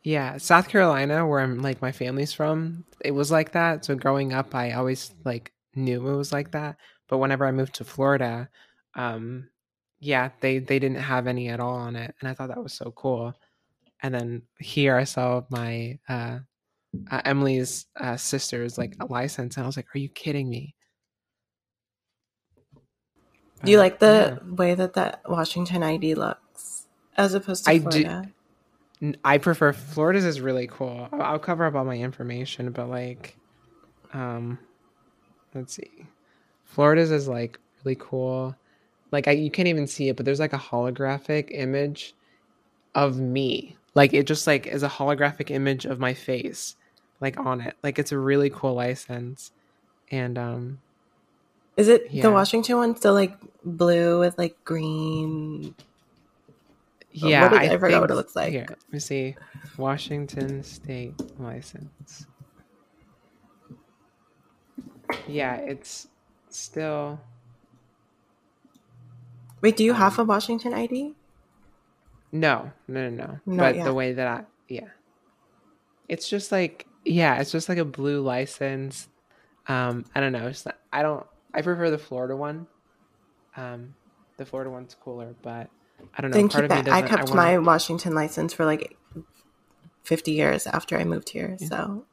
[0.03, 3.83] Yeah, South Carolina, where I'm like my family's from, it was like that.
[3.85, 6.77] So growing up, I always like knew it was like that.
[7.07, 8.49] But whenever I moved to Florida,
[8.95, 9.49] um,
[9.99, 12.73] yeah, they they didn't have any at all on it, and I thought that was
[12.73, 13.33] so cool.
[14.01, 16.39] And then here, I saw my uh,
[17.11, 20.75] uh, Emily's uh, sister's like a license, and I was like, "Are you kidding me?"
[23.63, 24.55] Do you like the yeah.
[24.55, 26.87] way that that Washington ID looks
[27.17, 28.31] as opposed to Florida?
[29.01, 31.09] I do, I prefer Florida's is really cool.
[31.11, 33.37] I'll, I'll cover up all my information, but like,
[34.13, 34.57] um,
[35.53, 36.05] let's see,
[36.63, 38.55] Florida's is like really cool.
[39.11, 42.15] Like I, you can't even see it, but there's like a holographic image
[42.95, 43.75] of me.
[43.95, 46.75] Like it just like is a holographic image of my face,
[47.21, 47.75] like on it.
[47.83, 49.51] Like it's a really cool license,
[50.11, 50.79] and um,
[51.77, 52.23] is it yeah.
[52.23, 55.75] the Washington one still like blue with like green?
[57.11, 58.51] Yeah, I, I, forgot what it looks like.
[58.51, 59.35] Here, let me see.
[59.77, 62.27] Washington State license.
[65.27, 66.07] Yeah, it's
[66.49, 67.19] still.
[69.61, 71.13] Wait, do you have a Washington ID?
[72.31, 73.57] No, no, no, no.
[73.57, 73.85] but yet.
[73.85, 74.89] the way that I, yeah,
[76.07, 79.07] it's just like, yeah, it's just like a blue license.
[79.67, 80.47] Um, I don't know.
[80.47, 81.25] It's not, I don't.
[81.53, 82.67] I prefer the Florida one.
[83.55, 83.95] Um,
[84.37, 85.69] the Florida one's cooler, but
[86.15, 86.37] I don't know.
[86.37, 86.89] Then keep it.
[86.89, 88.97] I kept I my Washington license for like
[90.03, 91.57] fifty years after I moved here.
[91.59, 91.67] Yeah.
[91.67, 92.05] So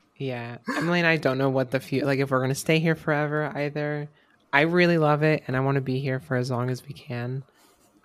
[0.16, 2.94] yeah, Emily and I don't know what the future like if we're gonna stay here
[2.94, 4.08] forever either.
[4.52, 6.92] I really love it, and I want to be here for as long as we
[6.92, 7.44] can.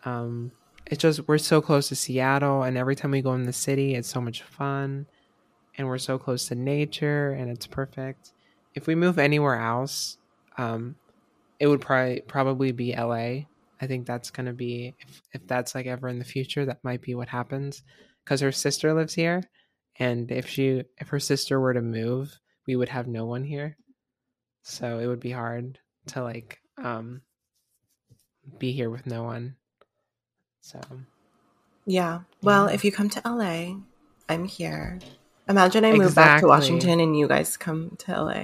[0.06, 0.52] Um,
[0.86, 3.96] it's just we're so close to Seattle, and every time we go in the city,
[3.96, 5.08] it's so much fun,
[5.78, 8.32] and we're so close to nature, and it's perfect.
[8.74, 10.18] If we move anywhere else,
[10.58, 10.96] um,
[11.60, 13.46] it would probably probably be LA.
[13.82, 17.02] I think that's gonna be if if that's like ever in the future, that might
[17.02, 17.84] be what happens.
[18.24, 19.44] Because her sister lives here,
[20.00, 23.78] and if she if her sister were to move, we would have no one here.
[24.64, 27.22] So it would be hard to like um
[28.58, 29.56] be here with no one.
[30.62, 30.82] So
[31.86, 32.22] yeah.
[32.42, 32.74] Well, yeah.
[32.74, 33.76] if you come to LA,
[34.28, 35.00] I'm here.
[35.48, 38.44] Imagine I move back to Washington and you guys come to LA.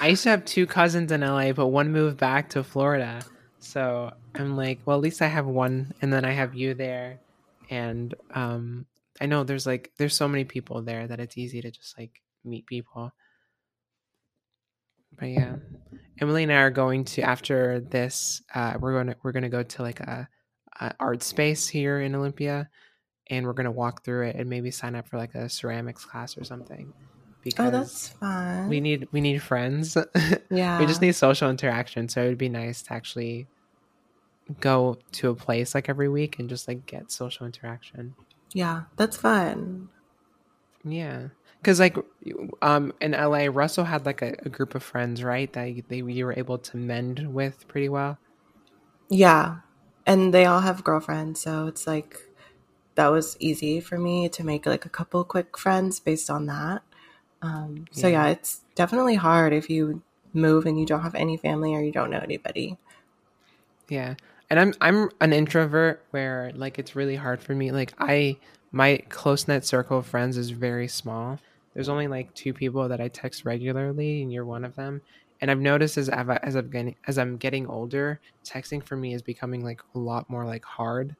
[0.00, 3.22] I used to have two cousins in LA, but one moved back to Florida.
[3.58, 7.18] So I'm like, well, at least I have one, and then I have you there,
[7.70, 8.86] and um,
[9.20, 12.22] I know there's like there's so many people there that it's easy to just like
[12.44, 13.12] meet people.
[15.18, 15.56] But yeah,
[16.20, 18.42] Emily and I are going to after this.
[18.54, 20.28] Uh, we're going to we're going to go to like a,
[20.80, 22.68] a art space here in Olympia,
[23.28, 26.04] and we're going to walk through it and maybe sign up for like a ceramics
[26.04, 26.92] class or something
[27.44, 28.68] because oh, that's fun.
[28.68, 29.96] We need we need friends.
[30.50, 30.78] Yeah.
[30.78, 32.08] we just need social interaction.
[32.08, 33.46] So it would be nice to actually
[34.60, 38.14] go to a place like every week and just like get social interaction.
[38.52, 39.88] Yeah, that's fun.
[40.84, 41.28] Yeah.
[41.62, 41.96] Cuz like
[42.62, 45.52] um in LA Russell had like a, a group of friends, right?
[45.52, 48.18] That they you were able to mend with pretty well.
[49.10, 49.56] Yeah.
[50.06, 52.20] And they all have girlfriends, so it's like
[52.94, 56.82] that was easy for me to make like a couple quick friends based on that.
[57.42, 58.26] Um, so yeah.
[58.26, 61.92] yeah, it's definitely hard if you move and you don't have any family or you
[61.92, 62.78] don't know anybody.
[63.88, 64.14] Yeah.
[64.50, 67.72] And I'm I'm an introvert where like it's really hard for me.
[67.72, 68.36] Like I
[68.72, 71.38] my close knit circle of friends is very small.
[71.74, 75.02] There's only like two people that I text regularly, and you're one of them.
[75.40, 79.14] And I've noticed as I've, as I'm getting as I'm getting older, texting for me
[79.14, 81.16] is becoming like a lot more like hard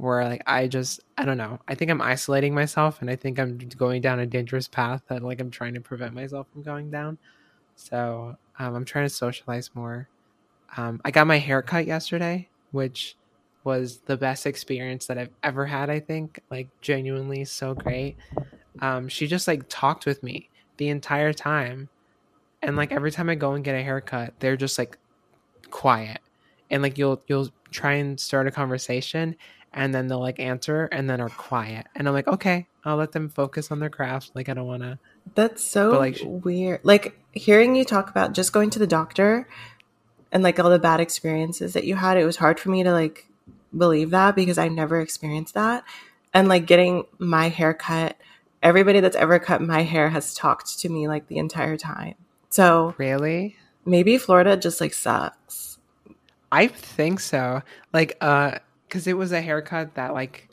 [0.00, 1.60] where like I just I don't know.
[1.68, 5.22] I think I'm isolating myself and I think I'm going down a dangerous path that
[5.22, 7.18] like I'm trying to prevent myself from going down.
[7.76, 10.08] So um, I'm trying to socialize more.
[10.76, 13.16] Um, I got my hair cut yesterday, which
[13.64, 15.90] was the best experience that I've ever had.
[15.90, 18.16] I think like genuinely so great.
[18.80, 20.48] Um, she just like talked with me
[20.78, 21.90] the entire time,
[22.62, 24.96] and like every time I go and get a haircut, they're just like
[25.70, 26.20] quiet,
[26.70, 29.36] and like you'll you'll try and start a conversation
[29.72, 33.12] and then they'll like answer and then are quiet and i'm like okay i'll let
[33.12, 34.98] them focus on their craft like i don't want to
[35.34, 39.48] that's so like, weird like hearing you talk about just going to the doctor
[40.32, 42.92] and like all the bad experiences that you had it was hard for me to
[42.92, 43.30] like
[43.76, 45.84] believe that because I never experienced that.
[46.32, 48.16] And like getting my hair cut,
[48.62, 52.14] everybody that's ever cut my hair has talked to me like the entire time.
[52.50, 55.78] So really, maybe Florida just like sucks.
[56.52, 57.62] I think so.
[57.92, 58.58] Like, uh,
[58.90, 60.48] because it was a haircut that like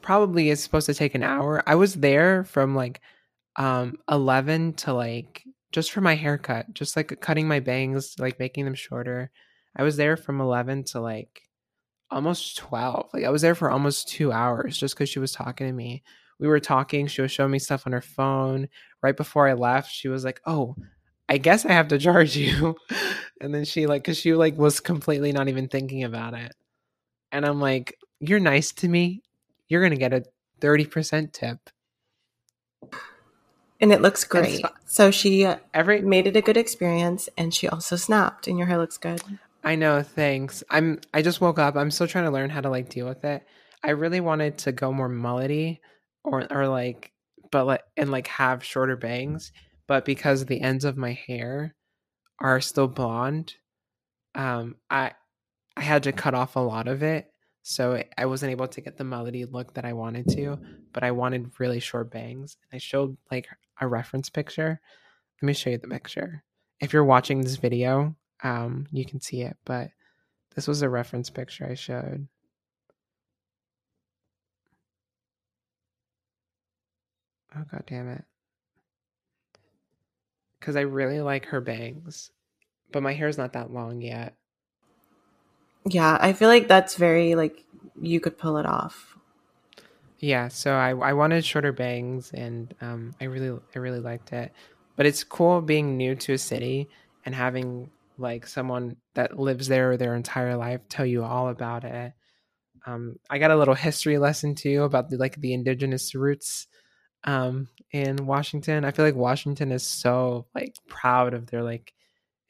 [0.00, 1.62] probably is supposed to take an hour.
[1.66, 3.00] I was there from like
[3.56, 8.64] um 11 to like just for my haircut, just like cutting my bangs, like making
[8.64, 9.30] them shorter.
[9.76, 11.42] I was there from 11 to like
[12.10, 13.10] almost 12.
[13.12, 16.02] Like I was there for almost 2 hours just cuz she was talking to me.
[16.38, 18.68] We were talking, she was showing me stuff on her phone.
[19.02, 20.76] Right before I left, she was like, "Oh,
[21.28, 22.76] I guess I have to charge you."
[23.40, 26.54] and then she like cuz she like was completely not even thinking about it.
[27.32, 29.22] And I'm like, "You're nice to me.
[29.68, 30.24] You're going to get a
[30.60, 31.58] 30% tip."
[33.82, 34.64] and it looks great.
[34.86, 38.78] So she every made it a good experience, and she also snapped, and your hair
[38.78, 39.20] looks good.
[39.64, 40.02] I know.
[40.02, 40.62] Thanks.
[40.70, 41.00] I'm.
[41.12, 41.76] I just woke up.
[41.76, 43.44] I'm still trying to learn how to like deal with it.
[43.82, 45.80] I really wanted to go more mullety,
[46.22, 47.10] or or like,
[47.50, 49.52] but like and like have shorter bangs,
[49.88, 51.74] but because the ends of my hair
[52.38, 53.54] are still blonde,
[54.36, 55.12] um, I
[55.76, 58.96] I had to cut off a lot of it so I wasn't able to get
[58.96, 60.58] the mullety look that I wanted to,
[60.92, 62.56] but I wanted really short bangs.
[62.62, 63.48] And I showed like
[63.80, 64.80] a reference picture.
[65.40, 66.42] Let me show you the picture.
[66.80, 69.90] If you're watching this video, um, you can see it, but
[70.56, 72.26] this was a reference picture I showed.
[77.56, 78.24] Oh god damn it.
[80.60, 82.30] Cuz I really like her bangs,
[82.90, 84.36] but my hair's not that long yet.
[85.86, 87.64] Yeah, I feel like that's very like
[88.00, 89.16] you could pull it off.
[90.18, 94.52] Yeah, so I I wanted shorter bangs and um I really I really liked it.
[94.96, 96.88] But it's cool being new to a city
[97.24, 102.12] and having like someone that lives there their entire life tell you all about it.
[102.86, 106.68] Um I got a little history lesson too about the like the indigenous roots
[107.24, 108.84] um in Washington.
[108.84, 111.94] I feel like Washington is so like proud of their like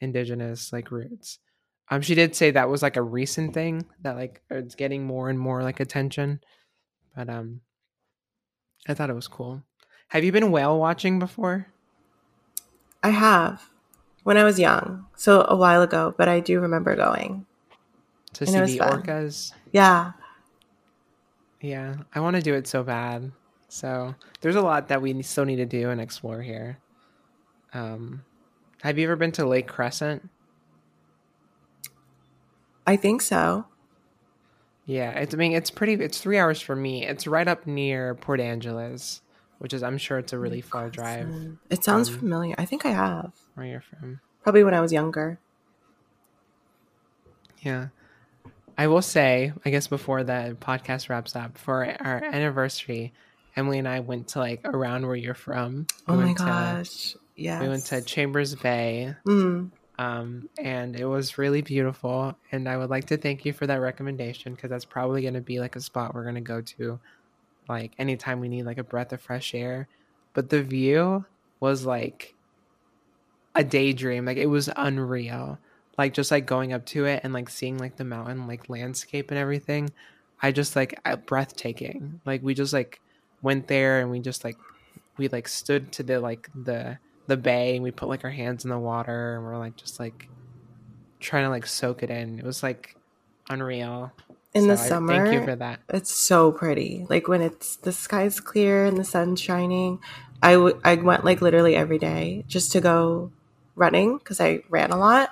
[0.01, 1.39] indigenous like roots.
[1.89, 5.29] Um, she did say that was like a recent thing that like it's getting more
[5.29, 6.39] and more like attention,
[7.15, 7.61] but um,
[8.87, 9.63] I thought it was cool.
[10.09, 11.67] Have you been whale watching before?
[13.03, 13.69] I have,
[14.23, 17.45] when I was young, so a while ago, but I do remember going
[18.65, 19.01] to see the fun.
[19.03, 19.51] orcas.
[19.71, 20.13] Yeah,
[21.63, 23.31] yeah, I want to do it so bad.
[23.69, 26.77] So there's a lot that we still need to do and explore here.
[27.73, 28.23] Um,
[28.81, 30.29] have you ever been to Lake Crescent?
[32.85, 33.65] I think so.
[34.85, 35.93] Yeah, it's, I mean, it's pretty.
[35.93, 37.05] It's three hours for me.
[37.05, 39.21] It's right up near Port Angeles,
[39.59, 41.29] which is, I'm sure, it's a really far drive.
[41.69, 42.55] It sounds um, familiar.
[42.57, 43.31] I think I have.
[43.55, 44.19] Where you're from?
[44.41, 45.39] Probably when I was younger.
[47.61, 47.87] Yeah,
[48.77, 53.13] I will say, I guess before the podcast wraps up, for our anniversary,
[53.55, 55.87] Emily and I went to like around where you're from.
[56.09, 57.15] We oh my gosh!
[57.37, 59.15] Yeah, we went to Chambers Bay.
[59.25, 62.35] Mm um, and it was really beautiful.
[62.51, 65.41] And I would like to thank you for that recommendation because that's probably going to
[65.41, 66.99] be like a spot we're going to go to,
[67.69, 69.87] like anytime we need like a breath of fresh air.
[70.33, 71.25] But the view
[71.59, 72.33] was like
[73.55, 74.25] a daydream.
[74.25, 75.59] Like it was unreal.
[75.97, 79.29] Like just like going up to it and like seeing like the mountain like landscape
[79.29, 79.91] and everything.
[80.41, 82.19] I just like breathtaking.
[82.25, 82.99] Like we just like
[83.43, 84.57] went there and we just like
[85.17, 86.97] we like stood to the like the
[87.27, 89.99] the bay and we put like our hands in the water and we're like just
[89.99, 90.27] like
[91.19, 92.39] trying to like soak it in.
[92.39, 92.95] It was like
[93.49, 94.11] unreal.
[94.53, 95.79] In so the summer, I thank you for that.
[95.89, 97.07] It's so pretty.
[97.09, 99.99] Like when it's the sky's clear and the sun's shining.
[100.43, 103.31] I, w- I went like literally every day just to go
[103.75, 105.29] running because I ran a lot.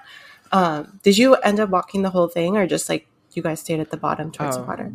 [0.51, 3.79] Um, did you end up walking the whole thing or just like you guys stayed
[3.79, 4.61] at the bottom towards oh.
[4.61, 4.91] the water?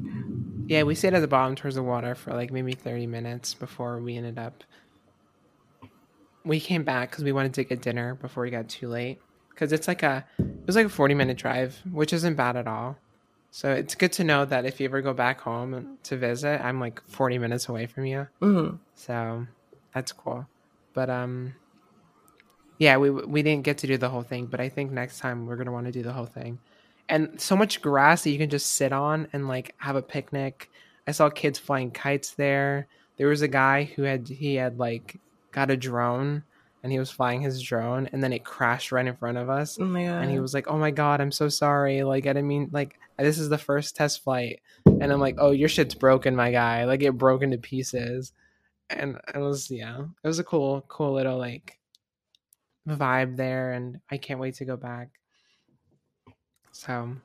[0.66, 4.00] Yeah, we stayed at the bottom towards the water for like maybe 30 minutes before
[4.00, 4.64] we ended up
[6.46, 9.20] we came back because we wanted to get dinner before we got too late.
[9.50, 12.66] Because it's like a, it was like a forty minute drive, which isn't bad at
[12.66, 12.96] all.
[13.50, 16.78] So it's good to know that if you ever go back home to visit, I'm
[16.78, 18.28] like forty minutes away from you.
[18.42, 18.76] Mm-hmm.
[18.94, 19.46] So
[19.94, 20.46] that's cool.
[20.92, 21.54] But um,
[22.78, 25.46] yeah, we we didn't get to do the whole thing, but I think next time
[25.46, 26.58] we're gonna want to do the whole thing.
[27.08, 30.70] And so much grass that you can just sit on and like have a picnic.
[31.06, 32.88] I saw kids flying kites there.
[33.16, 35.18] There was a guy who had he had like
[35.56, 36.44] got a drone
[36.82, 39.78] and he was flying his drone and then it crashed right in front of us.
[39.80, 39.84] Oh.
[39.96, 42.04] And he was like, "Oh my god, I'm so sorry.
[42.04, 45.50] Like I didn't mean like this is the first test flight." And I'm like, "Oh,
[45.50, 46.84] your shit's broken, my guy.
[46.84, 48.32] Like it broke into pieces."
[48.90, 51.78] And it was yeah, it was a cool cool little like
[52.86, 55.08] vibe there and I can't wait to go back.
[56.72, 57.16] So,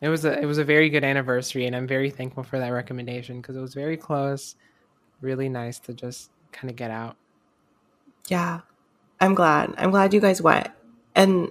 [0.00, 2.68] It was a it was a very good anniversary, and I'm very thankful for that
[2.68, 4.54] recommendation because it was very close.
[5.20, 7.16] Really nice to just kind of get out.
[8.30, 8.62] Yeah,
[9.20, 9.74] I'm glad.
[9.78, 10.68] I'm glad you guys went.
[11.16, 11.50] And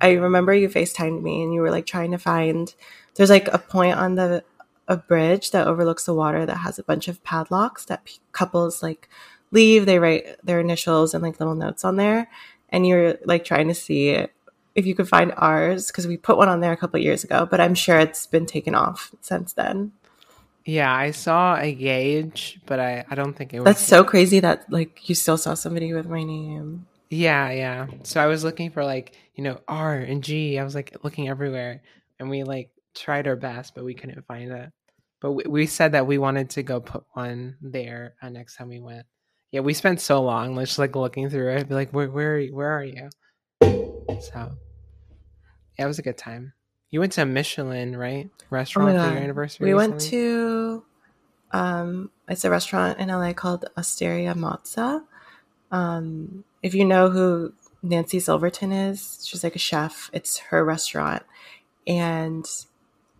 [0.00, 2.74] I remember you FaceTimed me, and you were like trying to find.
[3.16, 4.44] There's like a point on the
[4.88, 8.82] a bridge that overlooks the water that has a bunch of padlocks that p- couples
[8.82, 9.08] like
[9.52, 9.86] leave.
[9.86, 12.30] They write their initials and like little notes on there,
[12.70, 14.26] and you're like trying to see
[14.76, 17.46] if you could find ours because we put one on there a couple years ago,
[17.50, 19.92] but I'm sure it's been taken off since then.
[20.64, 23.64] Yeah, I saw a gauge, but I, I don't think it was.
[23.64, 26.86] That's so crazy that like you still saw somebody with my name.
[27.08, 27.86] Yeah, yeah.
[28.04, 30.58] So I was looking for like, you know, R and G.
[30.58, 31.82] I was like looking everywhere
[32.18, 34.70] and we like tried our best, but we couldn't find it.
[35.20, 38.68] But we, we said that we wanted to go put one there uh, next time
[38.68, 39.06] we went.
[39.50, 41.68] Yeah, we spent so long just like looking through it.
[41.68, 42.54] Be like, where, where, are you?
[42.54, 43.10] where are you?
[43.60, 44.52] So,
[45.78, 46.52] yeah, it was a good time.
[46.90, 48.30] You went to a Michelin, right?
[48.50, 49.68] Restaurant oh for your anniversary.
[49.68, 50.84] We went to,
[51.52, 55.04] um, it's a restaurant in LA called Osteria Mozza.
[55.70, 60.10] Um, if you know who Nancy Silverton is, she's like a chef.
[60.12, 61.22] It's her restaurant,
[61.86, 62.44] and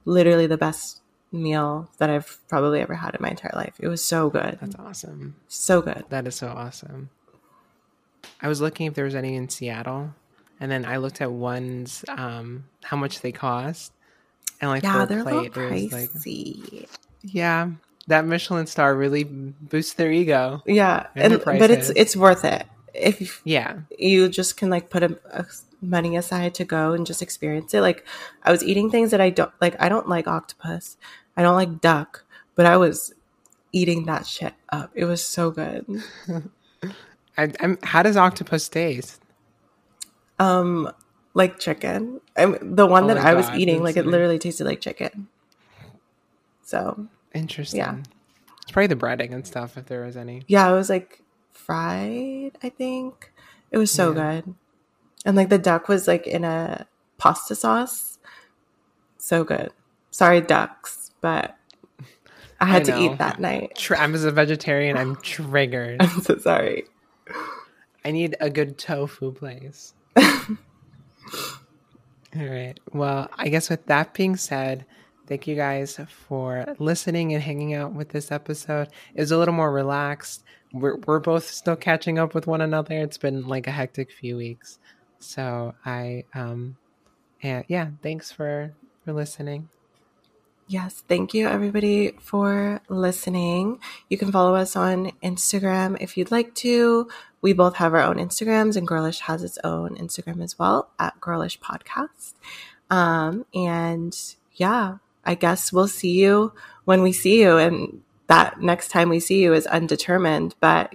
[0.05, 1.01] literally the best
[1.33, 3.75] meal that I've probably ever had in my entire life.
[3.79, 4.59] It was so good.
[4.61, 5.37] That's awesome.
[5.47, 6.05] So good.
[6.09, 7.11] That is so awesome.
[8.43, 10.15] I was looking if there was any in Seattle,
[10.61, 13.93] and then I looked at ones um, how much they cost,
[14.61, 16.73] and like yeah, they're plate, a little pricey.
[16.73, 16.89] Like,
[17.23, 17.71] yeah,
[18.07, 20.63] that Michelin star really boosts their ego.
[20.67, 25.03] Yeah, and, and but it's it's worth it if yeah you just can like put
[25.03, 25.45] a, a
[25.83, 27.81] money aside to go and just experience it.
[27.81, 28.07] Like
[28.43, 29.81] I was eating things that I don't like.
[29.81, 30.97] I don't like octopus.
[31.37, 33.15] I don't like duck, but I was
[33.73, 34.91] eating that shit up.
[34.95, 35.87] It was so good.
[37.39, 39.23] I, I'm, how does octopus taste?
[40.41, 40.91] Um,
[41.35, 42.21] like chicken.
[42.37, 45.29] I'm, the one oh that I was eating, like it literally tasted like chicken.
[46.63, 47.79] So interesting.
[47.79, 47.99] Yeah,
[48.63, 50.43] it's probably the breading and stuff if there was any.
[50.49, 51.23] Yeah, it was like
[51.53, 52.53] fried.
[52.63, 53.33] I think
[53.71, 54.41] it was so yeah.
[54.41, 54.55] good,
[55.25, 56.87] and like the duck was like in a
[57.19, 58.19] pasta sauce.
[59.19, 59.73] So good.
[60.11, 61.57] Sorry, ducks, but
[62.61, 63.91] I had I to eat that night.
[63.97, 64.97] I'm as a vegetarian.
[64.97, 66.03] I'm triggered.
[66.03, 66.85] I'm so sorry.
[68.05, 69.95] I need a good tofu place.
[72.37, 72.75] All right.
[72.93, 74.87] Well, I guess with that being said,
[75.27, 75.99] thank you guys
[76.29, 78.89] for listening and hanging out with this episode.
[79.15, 80.45] It was a little more relaxed.
[80.73, 82.95] We're we're both still catching up with one another.
[82.95, 84.79] It's been like a hectic few weeks.
[85.19, 86.77] So I um
[87.43, 88.73] and yeah, thanks for
[89.05, 89.69] for listening.
[90.71, 93.81] Yes, thank you everybody for listening.
[94.09, 97.09] You can follow us on Instagram if you'd like to.
[97.43, 101.21] We both have our own Instagrams, and Girlish has its own Instagram as well at
[101.21, 102.35] Girlish Podcast.
[102.89, 104.17] Um, and
[104.55, 106.53] yeah, I guess we'll see you
[106.85, 110.95] when we see you, and that next time we see you is undetermined, but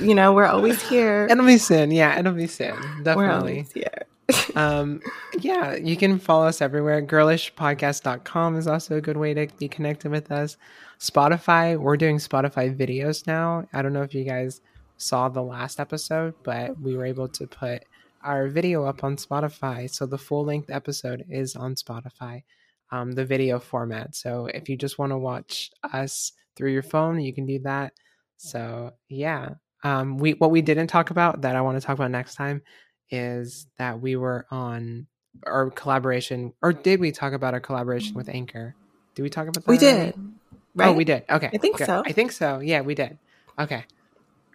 [0.00, 1.26] you know, we're always here.
[1.28, 1.90] It'll be soon.
[1.90, 2.76] Yeah, it'll be soon.
[3.02, 3.16] Definitely.
[3.16, 4.06] We're always here
[4.54, 5.00] um,
[5.40, 7.02] yeah, you can follow us everywhere.
[7.02, 10.56] Girlishpodcast.com is also a good way to be connected with us.
[10.98, 13.66] Spotify, we're doing Spotify videos now.
[13.72, 14.60] I don't know if you guys
[14.96, 17.84] saw the last episode, but we were able to put
[18.22, 19.88] our video up on Spotify.
[19.88, 22.42] So the full length episode is on Spotify,
[22.90, 24.16] um, the video format.
[24.16, 27.92] So if you just want to watch us through your phone, you can do that.
[28.38, 29.50] So yeah,
[29.84, 32.62] um, we what we didn't talk about that I want to talk about next time
[33.10, 35.06] is that we were on
[35.44, 38.36] our collaboration, or did we talk about our collaboration with mm-hmm.
[38.36, 38.74] Anchor?
[39.14, 39.70] Did we talk about that?
[39.70, 40.14] We did.
[40.16, 40.30] Oh,
[40.74, 40.88] right?
[40.88, 41.24] Oh, we did.
[41.28, 41.50] Okay.
[41.52, 41.86] I think Good.
[41.86, 42.02] so.
[42.04, 42.60] I think so.
[42.60, 43.18] Yeah, we did.
[43.58, 43.84] Okay.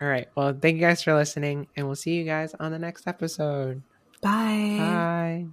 [0.02, 0.28] All right.
[0.36, 3.82] Well, thank you guys for listening, and we'll see you guys on the next episode.
[4.22, 4.78] Bye.
[4.78, 5.46] Bye.